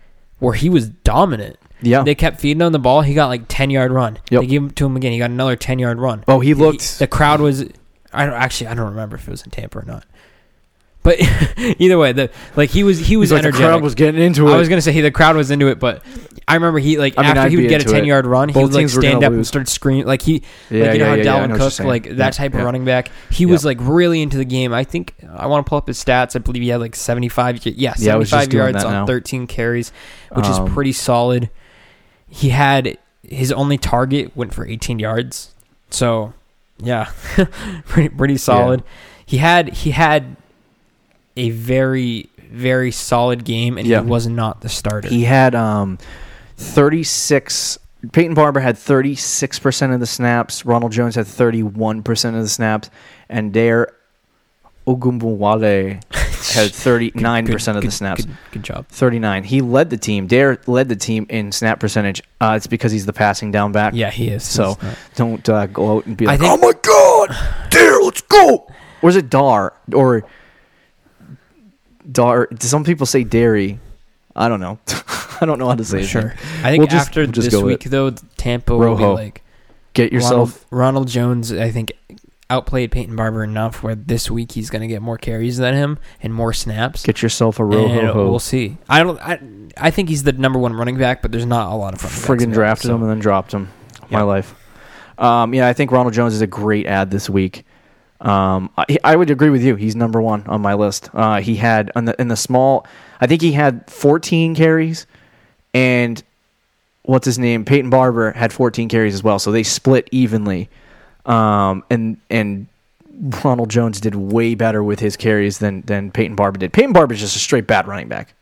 [0.40, 1.56] where he was dominant.
[1.82, 2.02] Yeah.
[2.02, 3.02] They kept feeding him the ball.
[3.02, 4.18] He got like 10 yard run.
[4.30, 4.40] Yep.
[4.42, 5.12] They gave him to him again.
[5.12, 6.24] He got another 10 yard run.
[6.28, 6.98] oh, he looked.
[6.98, 7.64] the crowd was.
[8.12, 8.66] I don't actually.
[8.68, 10.04] I don't remember if it was in Tampa or not.
[11.02, 11.16] But
[11.78, 13.66] either way, the like he was he was He's like, the energetic.
[13.68, 14.52] crowd was getting into it.
[14.52, 16.04] I was gonna say he, the crowd was into it, but
[16.46, 18.06] I remember he like I mean, after I'd he would get a ten it.
[18.06, 20.98] yard run, he would like stand up and start screaming like he yeah, like you
[20.98, 23.10] know yeah, how yeah, yeah, Dalvin know Cook like that type of running back.
[23.30, 23.50] He Yep.
[23.50, 24.74] was like really into the game.
[24.74, 26.36] I think I want to pull up his stats.
[26.36, 28.92] I believe he had like seventy five yeah Yeah, I was seventy five yards on
[28.92, 29.06] now.
[29.06, 29.92] thirteen carries,
[30.32, 31.48] which Um, is pretty solid.
[32.30, 35.52] He had his only target went for eighteen yards,
[35.90, 36.32] so
[36.78, 37.10] yeah,
[37.84, 38.82] pretty pretty solid.
[39.26, 40.36] He had he had
[41.36, 44.00] a very very solid game, and Yeah.
[44.02, 45.08] he was not the starter.
[45.08, 45.98] He had um,
[46.56, 47.78] 36.
[48.12, 50.64] Peyton Barber had 36% of the snaps.
[50.64, 52.90] Ronald Jones had 31% of the snaps.
[53.28, 53.92] And Dare
[54.86, 56.00] Ogunbowale
[56.52, 58.24] had 39% of the snaps.
[58.24, 58.86] Good, good job.
[58.88, 59.44] 39.
[59.44, 60.26] He led the team.
[60.26, 62.22] Dare led the team in snap percentage.
[62.40, 63.94] Uh, it's because he's the passing down back.
[63.94, 64.44] Yeah, he is.
[64.44, 64.78] So
[65.16, 68.66] don't uh, go out and be like, think- oh my God, Dare, let's go.
[69.02, 69.72] Or is it Dar?
[69.94, 70.24] Or
[72.10, 72.48] Dar?
[72.60, 73.78] Some people say Dairy.
[74.34, 74.78] I don't know.
[75.40, 76.06] I don't know how to say it.
[76.06, 76.34] sure.
[76.62, 79.14] I think We'll just- after we'll just this week, though, Tampa will be Rojo.
[79.14, 79.42] like
[79.92, 80.66] Get yourself.
[80.70, 81.52] Ronald, Ronald Jones.
[81.52, 81.92] I think
[82.50, 85.98] outplayed Peyton Barber enough where this week he's going to get more carries than him
[86.22, 87.04] and more snaps.
[87.04, 88.28] Get yourself a and Rojo.
[88.28, 88.76] we'll see.
[88.88, 89.18] I don't.
[89.20, 89.40] I,
[89.76, 92.52] I think he's the number one running back, but there's not a lot of Friggin'
[92.52, 93.70] drafted so- him and then dropped him.
[94.10, 94.56] My life.
[95.18, 97.64] Um, yeah, I think Ronald Jones is a great ad this week.
[98.20, 99.76] Um, I, I would agree with you.
[99.76, 101.10] He's number one on my list.
[101.14, 102.86] Uh, he had in the in the small.
[103.20, 105.06] I think he had 14 carries,
[105.72, 106.22] and
[107.02, 107.64] what's his name?
[107.64, 109.38] Peyton Barber had 14 carries as well.
[109.38, 110.68] So they split evenly.
[111.30, 112.66] Um, and and
[113.44, 116.72] Ronald Jones did way better with his carries than than Peyton Barber did.
[116.72, 118.34] Peyton Barber is just a straight bad running back.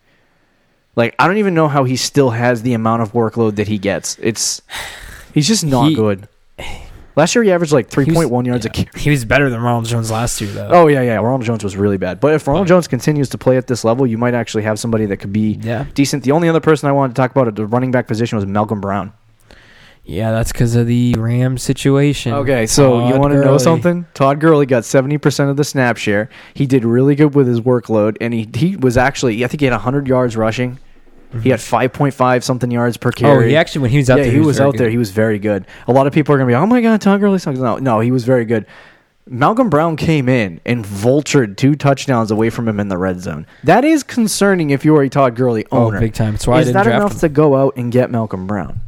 [0.96, 3.78] Like I don't even know how he still has the amount of workload that he
[3.78, 4.16] gets.
[4.20, 4.62] It's
[5.34, 6.28] he's just not He- good.
[7.16, 8.72] Last year he averaged like 3.1 yards a yeah.
[8.84, 8.88] carry.
[9.02, 10.68] He was better than Ronald Jones last year, though.
[10.70, 11.16] Oh yeah, yeah.
[11.16, 12.20] Ronald Jones was really bad.
[12.20, 15.04] But if Ronald Jones continues to play at this level, you might actually have somebody
[15.06, 16.22] that could be Yeah, decent.
[16.22, 18.46] The only other person I wanted to talk about at the running back position was
[18.46, 19.12] Malcolm Brown.
[20.08, 22.32] Yeah, that's because of the Ram situation.
[22.32, 23.58] Okay, so you want to know Gurley.
[23.58, 24.06] something?
[24.14, 26.30] Todd Gurley got 70% of the snap share.
[26.54, 29.66] He did really good with his workload, and he, he was actually, I think he
[29.66, 30.78] had 100 yards rushing.
[31.42, 33.26] He had 5.5 something yards per Mm-hmm.
[33.26, 33.50] Oh, carry.
[33.50, 34.86] he actually when he was out yeah, there, he, was, very out there.
[34.86, 34.92] good.
[34.92, 35.66] He was very good.
[35.86, 37.58] A lot of people are going to be, oh my God, Todd Gurley sucks.
[37.58, 38.64] No, no, he was very good.
[39.30, 43.46] Malcolm Brown came in and vultured two touchdowns away from him in the red zone.
[43.64, 46.00] That is concerning if you are a Todd Gurley Oh, owner.
[46.00, 46.32] big time.
[46.32, 47.18] That's why I is didn't that draft enough him.
[47.20, 48.80] to go out and get Malcolm Brown?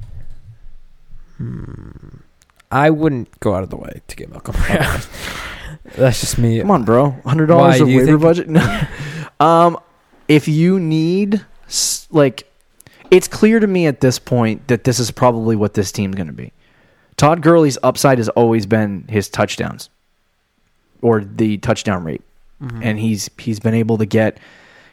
[2.71, 5.01] I wouldn't go out of the way to get Malcolm Brown.
[5.97, 6.61] That's just me.
[6.61, 7.11] Come on, bro.
[7.25, 8.49] Hundred dollars of waiver think- budget.
[9.41, 9.47] No.
[9.47, 9.79] um,
[10.29, 11.45] if you need
[12.11, 12.51] like,
[13.11, 16.27] it's clear to me at this point that this is probably what this team's going
[16.29, 16.53] to be.
[17.17, 19.91] Todd Gurley's upside has always been his touchdowns,
[21.03, 22.23] or the touchdown rate,
[22.63, 22.81] Mhm.
[22.85, 24.39] and he's he's been able to get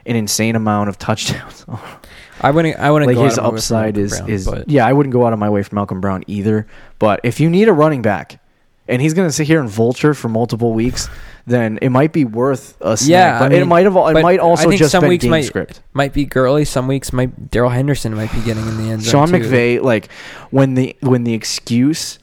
[0.05, 1.65] an insane amount of touchdowns.
[2.41, 2.77] I wouldn't.
[2.77, 4.85] I wouldn't like go his out of my upside is Brown, is but yeah.
[4.85, 6.67] I wouldn't go out of my way for Malcolm Brown either.
[6.99, 8.39] But if you need a running back,
[8.88, 11.09] and he's going to sit here and vulture for multiple weeks,
[11.45, 13.09] then it might be worth a snag.
[13.09, 13.95] Yeah, I but it might have.
[13.95, 15.81] It might I also think just some weeks might- script.
[15.93, 16.63] might be Gurley.
[16.65, 19.41] Some weeks might Darrell Henderson might be getting in the end Sean zone.
[19.41, 19.47] too.
[19.47, 20.11] McVay, like
[20.51, 22.19] when the when the excuse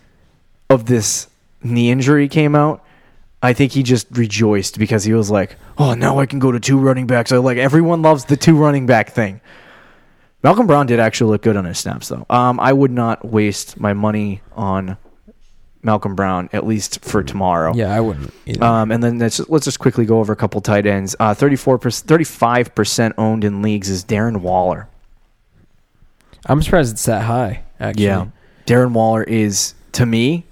[0.71, 1.29] of this
[1.63, 2.83] knee injury came out,
[3.43, 6.61] I think he just rejoiced because he was like, "Oh, now I can go to
[6.61, 9.41] two running backs." I like everyone loves the two running back thing.
[10.45, 12.27] Malcolm Brown did actually look good on his snaps, though.
[12.29, 14.99] Um, I would not waste my money on
[15.83, 17.73] Malcolm Brown at least for tomorrow.
[17.75, 18.33] Yeah, I wouldn't.
[18.45, 18.63] Either.
[18.63, 21.17] Um, and then let's, let's just quickly go over a couple tight ends.
[21.19, 24.87] Uh, 34%, 35% owned in leagues is Darren Waller.
[26.45, 27.63] I'm surprised it's that high.
[27.81, 28.27] Actually, Yeah.
[28.67, 30.45] Darren Waller is, to me,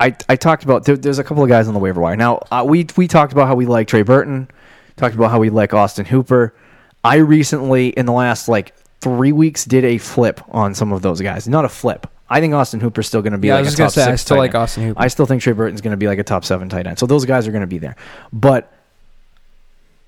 [0.00, 2.16] I, I talked about, there, there's a couple of guys on the waiver wire.
[2.16, 4.48] Now, uh, we, we talked about how we like Trey Burton,
[4.96, 6.54] talked about how we like Austin Hooper.
[7.04, 11.20] I recently, in the last like three weeks, did a flip on some of those
[11.20, 11.48] guys.
[11.48, 12.06] Not a flip.
[12.30, 13.54] I think Austin Hooper's still going to be yeah.
[13.54, 14.56] I like was a top say I still like end.
[14.56, 15.00] Austin Hooper.
[15.00, 16.98] I still think Trey Burton's going to be like a top seven tight end.
[16.98, 17.96] So those guys are going to be there.
[18.32, 18.72] But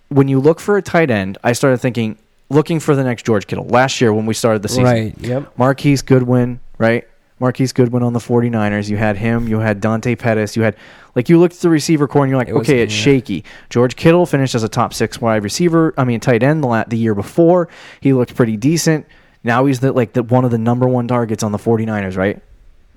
[0.08, 2.18] when you look for a tight end, I started thinking,
[2.50, 3.66] looking for the next George Kittle.
[3.66, 5.18] Last year when we started the season, right.
[5.18, 5.56] Yep.
[5.56, 7.06] Marquise Goodwin, right?
[7.40, 8.88] Marquise Goodwin on the 49ers.
[8.88, 9.48] You had him.
[9.48, 10.56] You had Dante Pettis.
[10.56, 10.76] You had,
[11.14, 13.44] like, you looked at the receiver corps and you're like, It okay, it's shaky.
[13.70, 15.94] George Kittle finished as a top six wide receiver.
[15.96, 17.68] I mean, tight end the, the year before.
[18.00, 19.06] He looked pretty decent.
[19.42, 22.42] Now he's the, like the, one of the number one targets on the 49ers, right?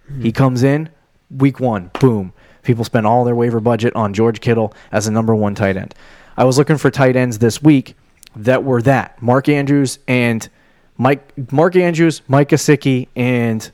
[0.08, 0.22] Hmm.
[0.22, 0.89] He comes in,
[1.32, 2.34] week one, boom,
[2.64, 5.96] people spend all their waiver budget on George Kittle as a number one tight end.
[6.36, 7.96] I was looking for tight ends this week
[8.36, 10.50] that were that Mark Andrews and
[10.98, 13.72] Mike, Mark Andrews, Mike Gesicki, and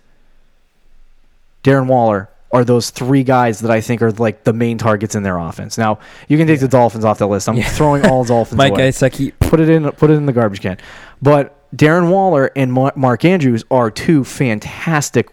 [1.64, 5.22] Darren Waller are those three guys that I think are like the main targets in
[5.24, 5.78] their offense.
[5.78, 7.48] Now you can take the Dolphins off the list.
[7.48, 7.70] I'm Yeah.
[7.70, 9.34] throwing all Dolphins Mike away Gesicki.
[9.40, 10.78] put it in put it in the garbage can.
[11.22, 15.30] But Darren Waller and Ma- Mark Andrews are two fantastic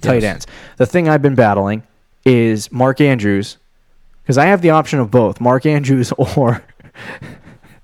[0.00, 0.46] tight ends.
[0.78, 1.84] The thing I've been battling
[2.24, 3.58] is Mark Andrews
[4.22, 6.64] because I have the option of both Mark Andrews or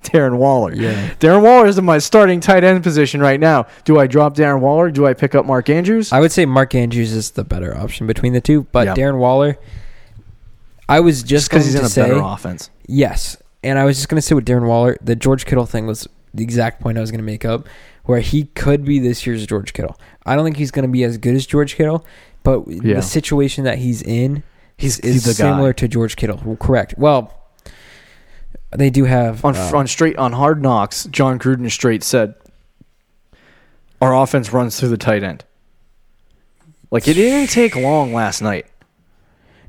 [0.05, 0.75] Darren Waller.
[0.75, 1.15] Yeah.
[1.21, 3.67] Darren Waller is in my starting tight end position right now.
[3.85, 4.91] Do I drop Darren Waller?
[4.91, 6.13] Do I pick up Mark Andrews?
[6.13, 8.95] I would say Mark Andrews is the better option between the two, but Yeah.
[8.95, 9.59] Darren Waller.
[10.89, 12.71] I was just because going he's in to a say better offense.
[12.87, 15.87] yes, and I was just going to say with Darren Waller, the George Kittle thing
[15.87, 17.67] was the exact point I was going to make up,
[18.05, 19.99] where he could be this year's George Kittle.
[20.27, 22.05] I don't think he's going to be as good as George Kittle,
[22.43, 22.97] but Yeah.
[22.97, 24.43] the situation that he's in
[24.77, 25.77] He's, is he's similar guy.
[25.77, 26.57] to George Kittle.
[26.59, 26.95] Correct.
[26.99, 27.33] Well,
[28.77, 32.35] they do have on uh, on straight on hard knocks, Jon Gruden straight said,
[34.01, 35.45] "Our offense runs through the tight end."
[36.91, 38.66] Like it didn't take long last night.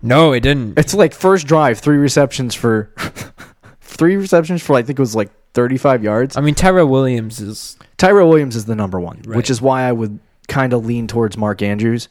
[0.01, 0.77] no, it didn't.
[0.77, 2.91] It's like first drive, three receptions for
[3.81, 6.35] three receptions for I think it was like 35 yards.
[6.35, 9.37] I mean, Tyrell Williams is Tyrell Williams is the number one, Right.
[9.37, 12.09] which is why I would kind of lean towards Mark Andrews.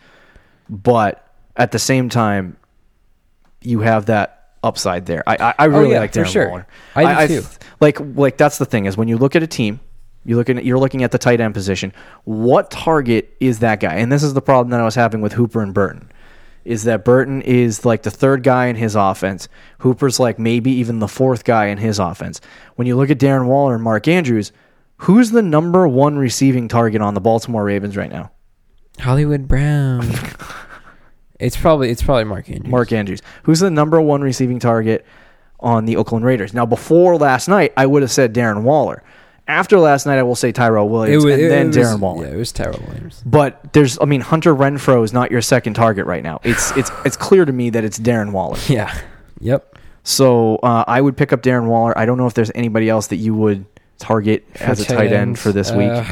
[0.71, 1.27] But
[1.57, 2.57] at the same time,
[3.61, 5.23] you have that upside there.
[5.27, 6.49] I I, I oh, really Oh, yeah, like for Darren sure.
[6.49, 6.67] Waller.
[6.95, 7.49] I do too.
[7.81, 9.81] like like that's the thing is when you look at a team,
[10.25, 11.93] you look at you're looking at the tight end position.
[12.25, 13.95] What target is that guy?
[13.95, 16.11] And this is the problem that I was having with Hooper and Burton.
[16.65, 19.49] Is that Burton is like the third guy in his offense.
[19.79, 22.41] Hooper's like maybe even the fourth guy in his offense.
[22.77, 24.53] When you look at Darren Waller and Mark Andrews,
[24.99, 28.31] who's the number one receiving target on the Baltimore Ravens right now?
[29.01, 30.09] Hollywood Brown.
[31.43, 32.71] it's probably it's probably Mark Andrews.
[32.71, 33.23] Mark Andrews.
[33.45, 35.05] Who's the number one receiving target
[35.61, 36.55] on the Oakland Raiders?
[36.55, 39.03] Now, before last night, I would have said Darren Waller.
[39.49, 42.27] After last night, I will say Tyrell Williams wa- and then was- Darren Waller.
[42.27, 43.23] Yeah, it was Tyrell Williams.
[43.27, 46.41] But there's, I mean, Hunter Renfrow is not your second target right now.
[46.45, 48.57] It's it's it's clear to me that it's Darren Waller.
[48.69, 48.97] Yeah.
[49.41, 49.77] Yep.
[50.05, 51.97] So uh, I would pick up Darren Waller.
[51.99, 53.67] I don't know if there's anybody else that you would
[53.99, 55.91] target as a tight end ends, for this week.
[55.91, 56.05] uh,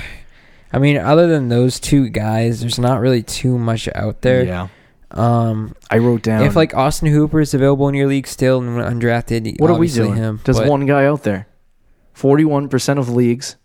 [0.73, 4.45] I mean, other than those two guys, there's not really too much out there.
[4.45, 4.69] Yeah,
[5.13, 6.45] Um, I wrote down.
[6.45, 9.89] if like Austin Hooper is available in your league still and undrafted, what are we
[9.89, 10.15] doing?
[10.15, 11.47] Him, There's but- one guy out there.
[12.13, 13.57] Forty-one percent of leagues.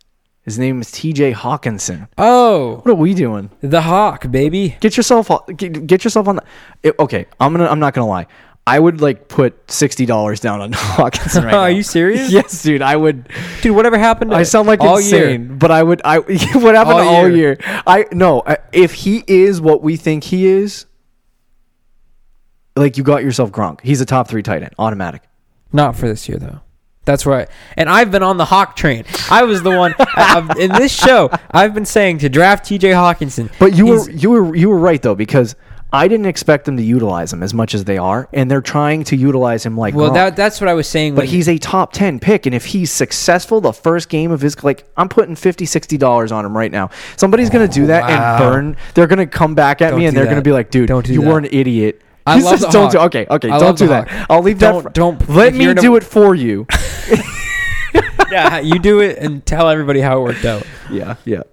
[0.44, 1.34] His name is T.J.
[1.34, 2.08] Hockenson.
[2.20, 3.50] Oh, What are we doing?
[3.62, 4.78] the Hawk, baby.
[4.80, 6.44] Get yourself get, get yourself on the.
[6.84, 7.66] it- okay, I'm gonna.
[7.68, 8.28] I'm not gonna lie.
[8.68, 11.60] I would like put sixty dollars down on Hockenson right now.
[11.62, 12.32] Are you serious?
[12.32, 12.82] Yes, dude.
[12.82, 13.28] I would.
[13.62, 14.32] Dude, whatever happened?
[14.32, 15.56] To I sound like all insane, Year?
[15.58, 16.02] but I would.
[16.06, 17.58] I what happened All all year.
[17.58, 17.58] year?
[17.86, 18.42] I no.
[18.46, 20.86] I, if he is what we think he is,
[22.76, 23.82] like you got yourself Gronk.
[23.82, 25.22] He's a top three tight end, automatic.
[25.74, 26.62] Not for this year though.
[27.06, 27.48] That's right.
[27.78, 29.06] And I've been on the Hawk train.
[29.30, 31.30] I was the one uh, I- I've- in this show.
[31.52, 32.90] I've been saying to draft T.J.
[32.92, 33.52] Hockenson.
[33.60, 35.56] But you were you were you were right though because
[35.94, 39.06] I didn't expect them to utilize him as much as they are, and they're trying
[39.06, 40.12] to utilize him like well.
[40.12, 41.16] That that's what I was saying.
[41.16, 42.46] But he's a top 10 pick.
[42.46, 46.46] And if he's successful the first game of his, like, I'm putting 50 $60 on
[46.46, 46.90] him right now.
[47.16, 48.36] Somebody's going to do that wow.
[48.36, 48.78] and burn.
[48.94, 50.88] They're going to come back at Don't me and they're going to be like, dude,
[50.90, 51.28] Don't do you that.
[51.28, 52.02] were an idiot.
[52.26, 53.08] I love the don't do, Hawk.
[53.08, 54.08] okay, okay, I don't love do the that.
[54.10, 54.28] Hawk.
[54.30, 54.94] I'll leave Don't- that.
[54.94, 56.66] don't- Let if me you're do it for you.
[58.32, 60.66] yeah, you do it and tell everybody how it worked out.
[60.92, 61.44] yeah, yeah,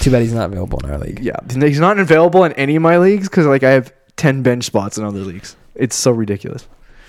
[0.00, 1.20] Too bad he's not available in our league.
[1.20, 1.36] yeah.
[1.50, 4.98] He's not available in any of my leagues because, like, I have 10 bench spots
[4.98, 5.56] in other leagues.
[5.74, 6.66] It's so ridiculous.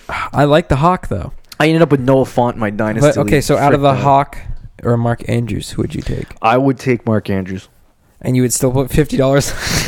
[0.08, 1.34] I like the Hawk though.
[1.60, 3.10] I ended up with Noah Fant in my dynasty.
[3.10, 3.44] But okay, league.
[3.44, 4.02] so out of Frick the that.
[4.04, 4.38] Hawk
[4.84, 6.28] or Mark Andrews, who would you take?
[6.42, 7.68] I would take Mark Andrews.
[8.22, 9.54] And you would still put fifty dollars.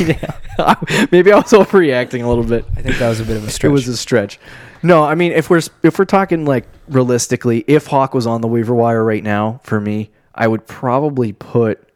[1.10, 2.64] Maybe I was overreacting a little bit.
[2.76, 3.68] I think that was a bit of a stretch.
[3.70, 4.38] It was a stretch.
[4.82, 8.48] No, I mean if we're if we're talking like realistically, if Hawk was on the
[8.48, 11.86] waiver wire right now for me, I would probably put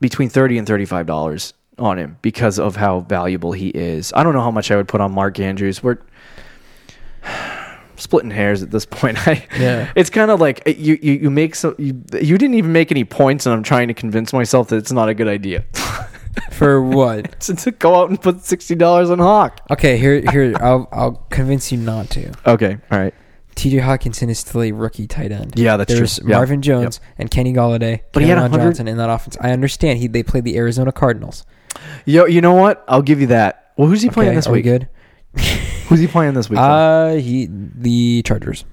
[0.00, 4.12] between thirty and thirty five dollars on him because of how valuable he is.
[4.14, 5.82] I don't know how much I would put on Mark Andrews.
[5.82, 5.98] We're
[8.02, 9.26] splitting hairs at this point.
[9.26, 9.90] I, Yeah.
[9.96, 12.90] it's kind of like uh, you, you you make so you you didn't even make
[12.90, 15.64] any points, and I'm trying to convince myself that it's not a good idea
[16.50, 17.38] For what?
[17.40, 19.60] to, to go out and put sixty dollars on Hawk.
[19.70, 22.32] Okay, here here I'll I'll convince you not to.
[22.46, 23.14] Okay, all right.
[23.54, 23.78] T.J.
[23.80, 25.52] Hockenson is still a rookie tight end.
[25.58, 26.30] Yeah, that's There's true.
[26.30, 26.36] Yeah.
[26.36, 29.36] Marvin Jones and Kenny Golladay, But he had Cameron 100 Johnson in that offense.
[29.42, 29.98] I understand.
[29.98, 31.44] He they played the Arizona Cardinals.
[32.06, 32.82] Yo, you know what?
[32.88, 33.72] I'll give you that.
[33.76, 34.64] Well, who's he playing Okay, this are we week?
[34.64, 34.88] good?
[35.92, 36.58] Who's he playing this week?
[36.58, 38.64] Uh, he the Chargers.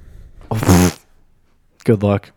[1.84, 2.32] Good luck.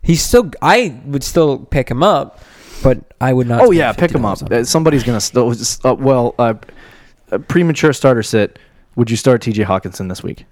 [0.00, 0.50] He's still.
[0.62, 2.40] I would still pick him up,
[2.82, 3.62] but I would not.
[3.62, 4.40] Oh yeah, pick him up.
[4.50, 5.52] Uh, somebody's gonna still.
[5.84, 6.54] Uh, well, uh,
[7.32, 8.58] a premature starter sit.
[8.96, 9.64] Would you start T.J.
[9.64, 10.44] Hockenson this week?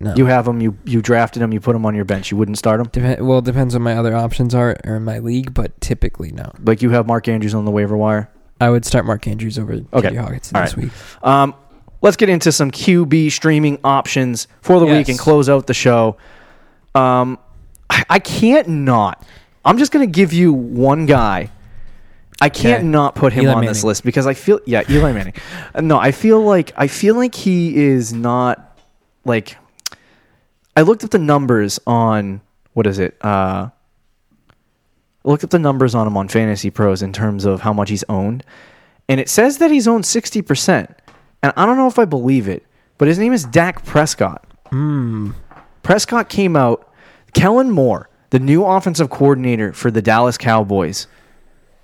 [0.00, 0.14] No.
[0.16, 0.60] You have him.
[0.60, 1.52] You you drafted him.
[1.52, 2.30] You put him on your bench.
[2.30, 2.86] You wouldn't start him.
[2.88, 6.32] Dep- well, it depends on my other options are or in my league, but typically
[6.32, 6.50] no.
[6.64, 8.28] Like you have Mark Andrews on the waiver wire.
[8.60, 10.10] I would start Mark Andrews over Okay.
[10.10, 10.16] T.J.
[10.16, 10.84] Hockenson All this right.
[10.84, 10.92] week.
[11.22, 11.54] Um,
[12.02, 16.16] let's get into some QB streaming options for the week and close out the show.
[16.94, 17.38] Um,
[17.90, 19.24] I, I can't not.
[19.64, 21.50] I'm just gonna give you one guy.
[22.40, 22.86] I can't Okay.
[22.86, 25.34] not put him Eli on this list because I feel yeah Eli Manning.
[25.74, 28.78] Uh, no, I feel like I feel like he is not
[29.24, 29.56] like.
[30.76, 32.42] I looked up the numbers on
[32.74, 33.16] what is it?
[33.24, 33.70] Uh,
[35.24, 38.04] looked up the numbers on him on Fantasy Pros in terms of how much he's
[38.08, 38.44] owned,
[39.08, 40.90] and it says that he's owned sixty percent.
[41.42, 42.64] And I don't know if I believe it,
[42.98, 44.44] but his name is Dak Prescott.
[44.70, 45.30] Hmm.
[45.82, 46.92] Prescott came out.
[47.34, 51.06] Kellen Moore, the new offensive coordinator for the Dallas Cowboys.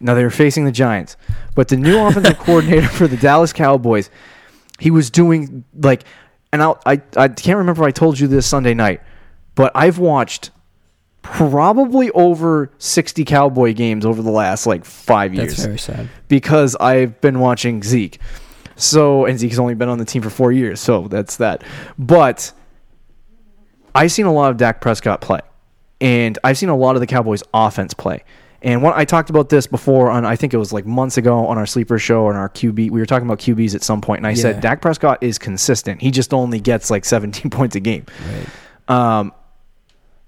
[0.00, 1.16] Now they were facing the Giants,
[1.54, 4.10] but the new offensive coordinator for the Dallas Cowboys,
[4.80, 6.04] he was doing like,
[6.52, 9.00] and I, I I can't remember if I told you this Sunday night,
[9.54, 10.50] but I've watched
[11.22, 16.08] probably over sixty Cowboy games over the last like five years That's very sad.
[16.28, 18.18] because I've been watching Zeke.
[18.82, 21.62] So and Zeke's only been on the team for four years, so that's that.
[21.98, 22.52] But
[23.94, 25.40] I've seen a lot of Dak Prescott play,
[26.00, 28.24] and I've seen a lot of the Cowboys' offense play.
[28.64, 31.46] And when I talked about this before on, I think it was like months ago
[31.46, 32.90] on our sleeper show on our QB.
[32.90, 34.36] We were talking about QBs at some point, and I Yeah.
[34.36, 36.00] said Dak Prescott is consistent.
[36.00, 38.06] He just only gets like 17 points a game.
[38.88, 39.18] Right.
[39.18, 39.32] Um,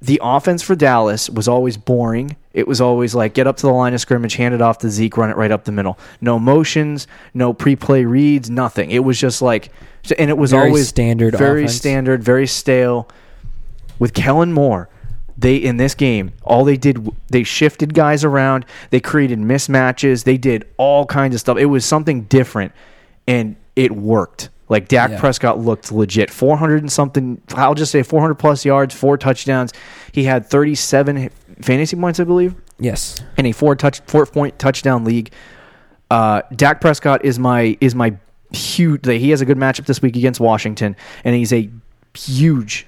[0.04, 2.36] the offense for Dallas was always boring.
[2.52, 4.90] It was always like get up to the line of scrimmage, hand it off to
[4.90, 5.98] Zeke, run it right up the middle.
[6.20, 8.90] No motions, no pre-play reads, nothing.
[8.90, 9.72] It was just like,
[10.18, 11.76] and it was Very always standard very offense.
[11.76, 13.08] standard, very stale.
[13.98, 14.90] With Kellen Moore,
[15.38, 20.36] they in this game, all they did they shifted guys around, they created mismatches, they
[20.36, 21.56] did all kinds of stuff.
[21.56, 22.72] It was something different,
[23.26, 24.50] and it worked.
[24.68, 25.20] Like Dak Yeah.
[25.20, 26.30] Prescott looked legit.
[26.30, 29.72] 400 and something, I'll just say 400 plus yards, four touchdowns.
[30.12, 31.28] He had 37
[31.60, 33.22] fantasy points, I believe, Yes.
[33.36, 35.30] in a four touch four point touchdown league.
[36.10, 38.14] Uh, Dak Prescott is my is my
[38.52, 39.04] huge.
[39.06, 41.68] He has a good matchup this week against Washington, and he's a
[42.16, 42.86] huge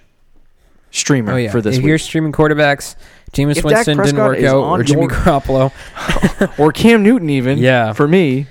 [0.91, 1.51] streamer Oh yeah.
[1.51, 1.89] for this if week.
[1.89, 2.95] you're streaming quarterbacks,
[3.33, 5.73] Jameis Winston didn't work out, or Jimmy your- Garoppolo.
[6.59, 7.59] or Cam Newton, even.
[7.59, 7.93] Yeah.
[7.93, 8.47] For me,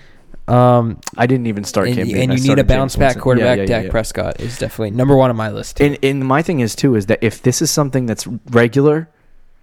[0.47, 3.21] Um, I didn't even start and, and I you need a bounce back Winston.
[3.21, 3.57] quarterback.
[3.57, 3.91] Yeah, yeah, yeah, Dak.
[3.91, 5.81] Prescott is definitely number one on my list.
[5.81, 9.09] And, and my thing is too is that if this is something that's regular,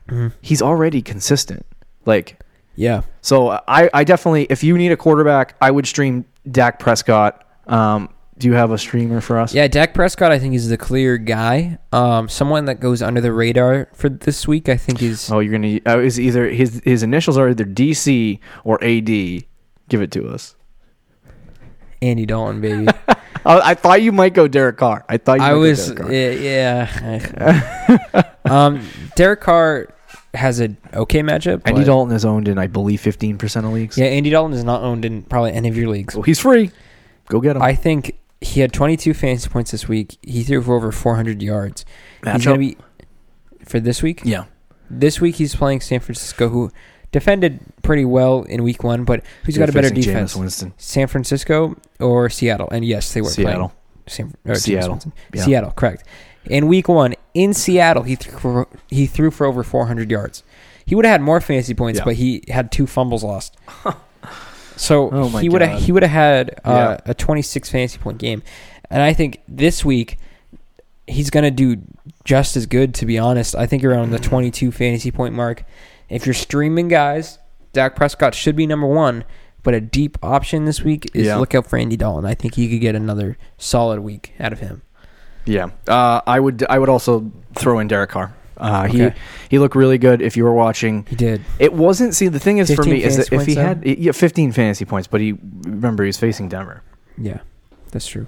[0.08, 0.32] Mhm.
[0.40, 1.64] he's already consistent.
[2.04, 2.40] Like
[2.74, 3.02] yeah.
[3.20, 7.46] so, I I definitely if you need a quarterback, I would stream Dak Prescott.
[7.68, 8.08] Um,
[8.38, 9.54] do you have a streamer for us?
[9.54, 11.78] Yeah, Dak Prescott, I think is the clear guy.
[11.92, 15.52] Um, someone that goes under the radar for this week, I think is Oh, you're
[15.52, 19.06] gonna uh, is either his his initials are either DC or AD.
[19.88, 20.56] Give it to us.
[22.02, 22.86] Andy Dalton, baby.
[23.44, 25.04] Oh, I thought you might go Derek Carr.
[25.08, 26.44] I thought you I might was, go Derek Carr.
[26.44, 27.62] yeah.
[28.14, 28.32] yeah.
[28.44, 28.86] um,
[29.16, 29.88] Derek Carr
[30.32, 31.62] has a okay matchup.
[31.64, 33.98] Andy Dalton is owned in I believe 15% of leagues.
[33.98, 36.14] Yeah, Andy Dalton is not owned in probably any of your leagues.
[36.14, 36.70] So he's free.
[37.26, 37.62] Go get him.
[37.62, 40.18] I think he had 22 fantasy points this week.
[40.22, 41.84] He threw for over 400 yards.
[42.22, 42.44] He's Matchup?
[42.44, 42.76] going to be
[43.64, 44.20] for this week.
[44.24, 44.44] yeah.
[44.88, 46.70] This week he's playing San Francisco, who
[47.12, 50.36] defended pretty well in week one, but who's got a better Facing Jameis defense?
[50.36, 50.74] Winston.
[50.78, 52.68] San Francisco or Seattle?
[52.72, 53.54] And yes, they were Seattle.
[53.54, 53.70] playing
[54.06, 54.90] San, or Jameis Seattle.
[54.92, 55.12] Winston.
[55.34, 55.42] Yeah.
[55.44, 56.04] Seattle, correct.
[56.46, 60.42] In week one in Seattle, he threw for, he threw for over 400 yards.
[60.84, 62.04] He would have had more fantasy points, Yeah.
[62.04, 63.56] but he had two fumbles lost.
[64.76, 65.82] so Oh my he would have God.
[65.82, 68.42] he would have had uh, a 26 fantasy point game,
[68.90, 70.18] and I think this week
[71.06, 71.76] he's gonna do
[72.24, 72.94] just as good.
[72.96, 75.64] To be honest, I think around the 22 fantasy point mark.
[76.12, 77.38] If you're streaming guys,
[77.72, 79.24] Dak Prescott should be number one.
[79.64, 81.36] But a deep option this week is Yeah.
[81.36, 82.24] look out for Andy Dalton.
[82.26, 84.82] I think he could get another solid week out of him.
[85.44, 85.68] Yeah.
[85.86, 88.32] Uh, I would I would also throw in Derek Carr.
[88.58, 89.16] Uh, He Okay.
[89.48, 90.20] he looked really good.
[90.20, 91.42] If you were watching, He did.
[91.60, 92.14] it wasn't.
[92.14, 95.06] See, the thing is for me is that if he had yeah, 15 fantasy points,
[95.08, 95.34] but he
[95.64, 96.82] remember he's facing Denver.
[97.16, 97.38] Yeah,
[97.92, 98.26] that's true.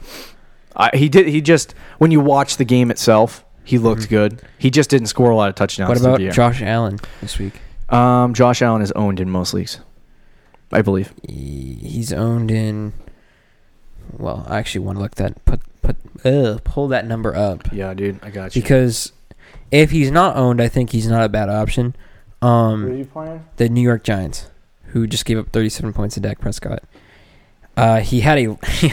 [0.77, 1.27] Uh, he did.
[1.29, 4.09] He just when you watch the game itself, he looked Mhm.
[4.09, 4.43] good.
[4.59, 5.89] He just didn't score a lot of touchdowns.
[5.89, 6.33] What about.
[6.33, 7.61] Josh Allen this week?
[7.89, 9.81] Um, Josh Allen is owned in most leagues,
[10.73, 11.13] I believe.
[11.29, 12.93] He's owned in.
[14.17, 17.93] Well, I actually want to look that put put uh, pull that number up Yeah,
[17.95, 18.63] dude, I got you.
[18.63, 19.13] because
[19.71, 21.95] if he's not owned, I think he's not a bad option.
[22.43, 23.45] Um, you playing?
[23.57, 24.49] the New York Giants,
[24.89, 26.83] who just gave up 37 points to Dak Prescott.
[27.77, 28.93] Uh, he had a he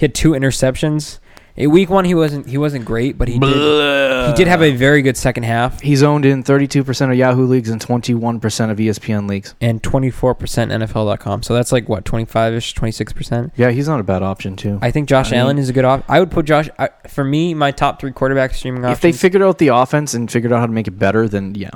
[0.00, 1.18] had two interceptions,
[1.56, 4.72] Eh, Week one, he wasn't he wasn't great, but he did he did have a
[4.72, 9.28] very good second half He's owned in 32% of Yahoo leagues and 21% of ESPN
[9.28, 9.54] leagues.
[9.60, 11.42] and 24% NFL.com.
[11.42, 13.52] So that's like what 25 ish, 26 percent.
[13.56, 14.78] Yeah, he's not a bad option too.
[14.80, 16.04] I think Josh Allen is a good op.
[16.08, 17.54] I would put Josh I, for me.
[17.54, 20.66] My top three quarterback streaming if they figured out the offense and figured out how
[20.66, 21.70] to make it better, then yeah.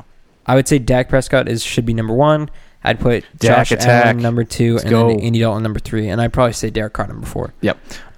[0.47, 2.51] I would say Dak Prescott is should be number one.
[2.87, 4.05] I'd put Dak Josh attack.
[4.07, 5.09] Allen number 2 Let's and go.
[5.09, 7.53] then Andy Dalton number three, and I'd probably say Derek Carr number four.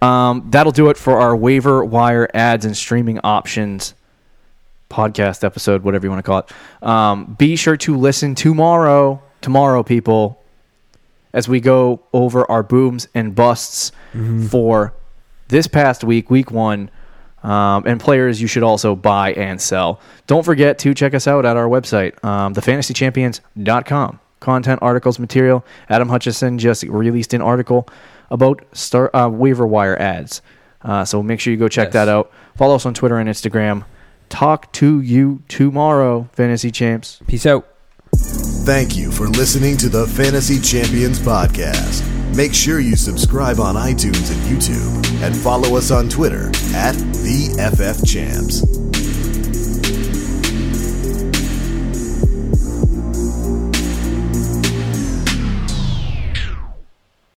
[0.03, 3.95] Um, that'll do it for our waiver wire ads and streaming options
[4.91, 6.87] podcast episode, whatever you want to call it.
[6.87, 10.43] Um, be sure to listen tomorrow, tomorrow, people,
[11.33, 13.93] as we go over our booms and busts
[14.49, 14.95] for
[15.49, 16.91] this past week, week one,
[17.43, 20.01] um, and players you should also buy and sell.
[20.27, 24.21] Don't forget to check us out at our website, um, thefantasychampions.com.
[24.41, 25.64] Content, articles, material.
[25.89, 27.89] Adam Hutchison just released an article
[28.30, 30.43] about star, uh, waiver wire ads.
[30.82, 31.93] Uh, so make sure you go check Yes.
[31.95, 32.30] that out.
[32.57, 33.84] Follow us on Twitter and Instagram.
[34.28, 37.20] Talk to you tomorrow, Fantasy Champs.
[37.26, 37.66] Peace out.
[38.14, 42.05] Thank you for listening to the Fantasy Champions Podcast.
[42.36, 47.55] Make sure you subscribe on iTunes and YouTube and follow us on Twitter at the
[47.59, 48.88] FF Champs.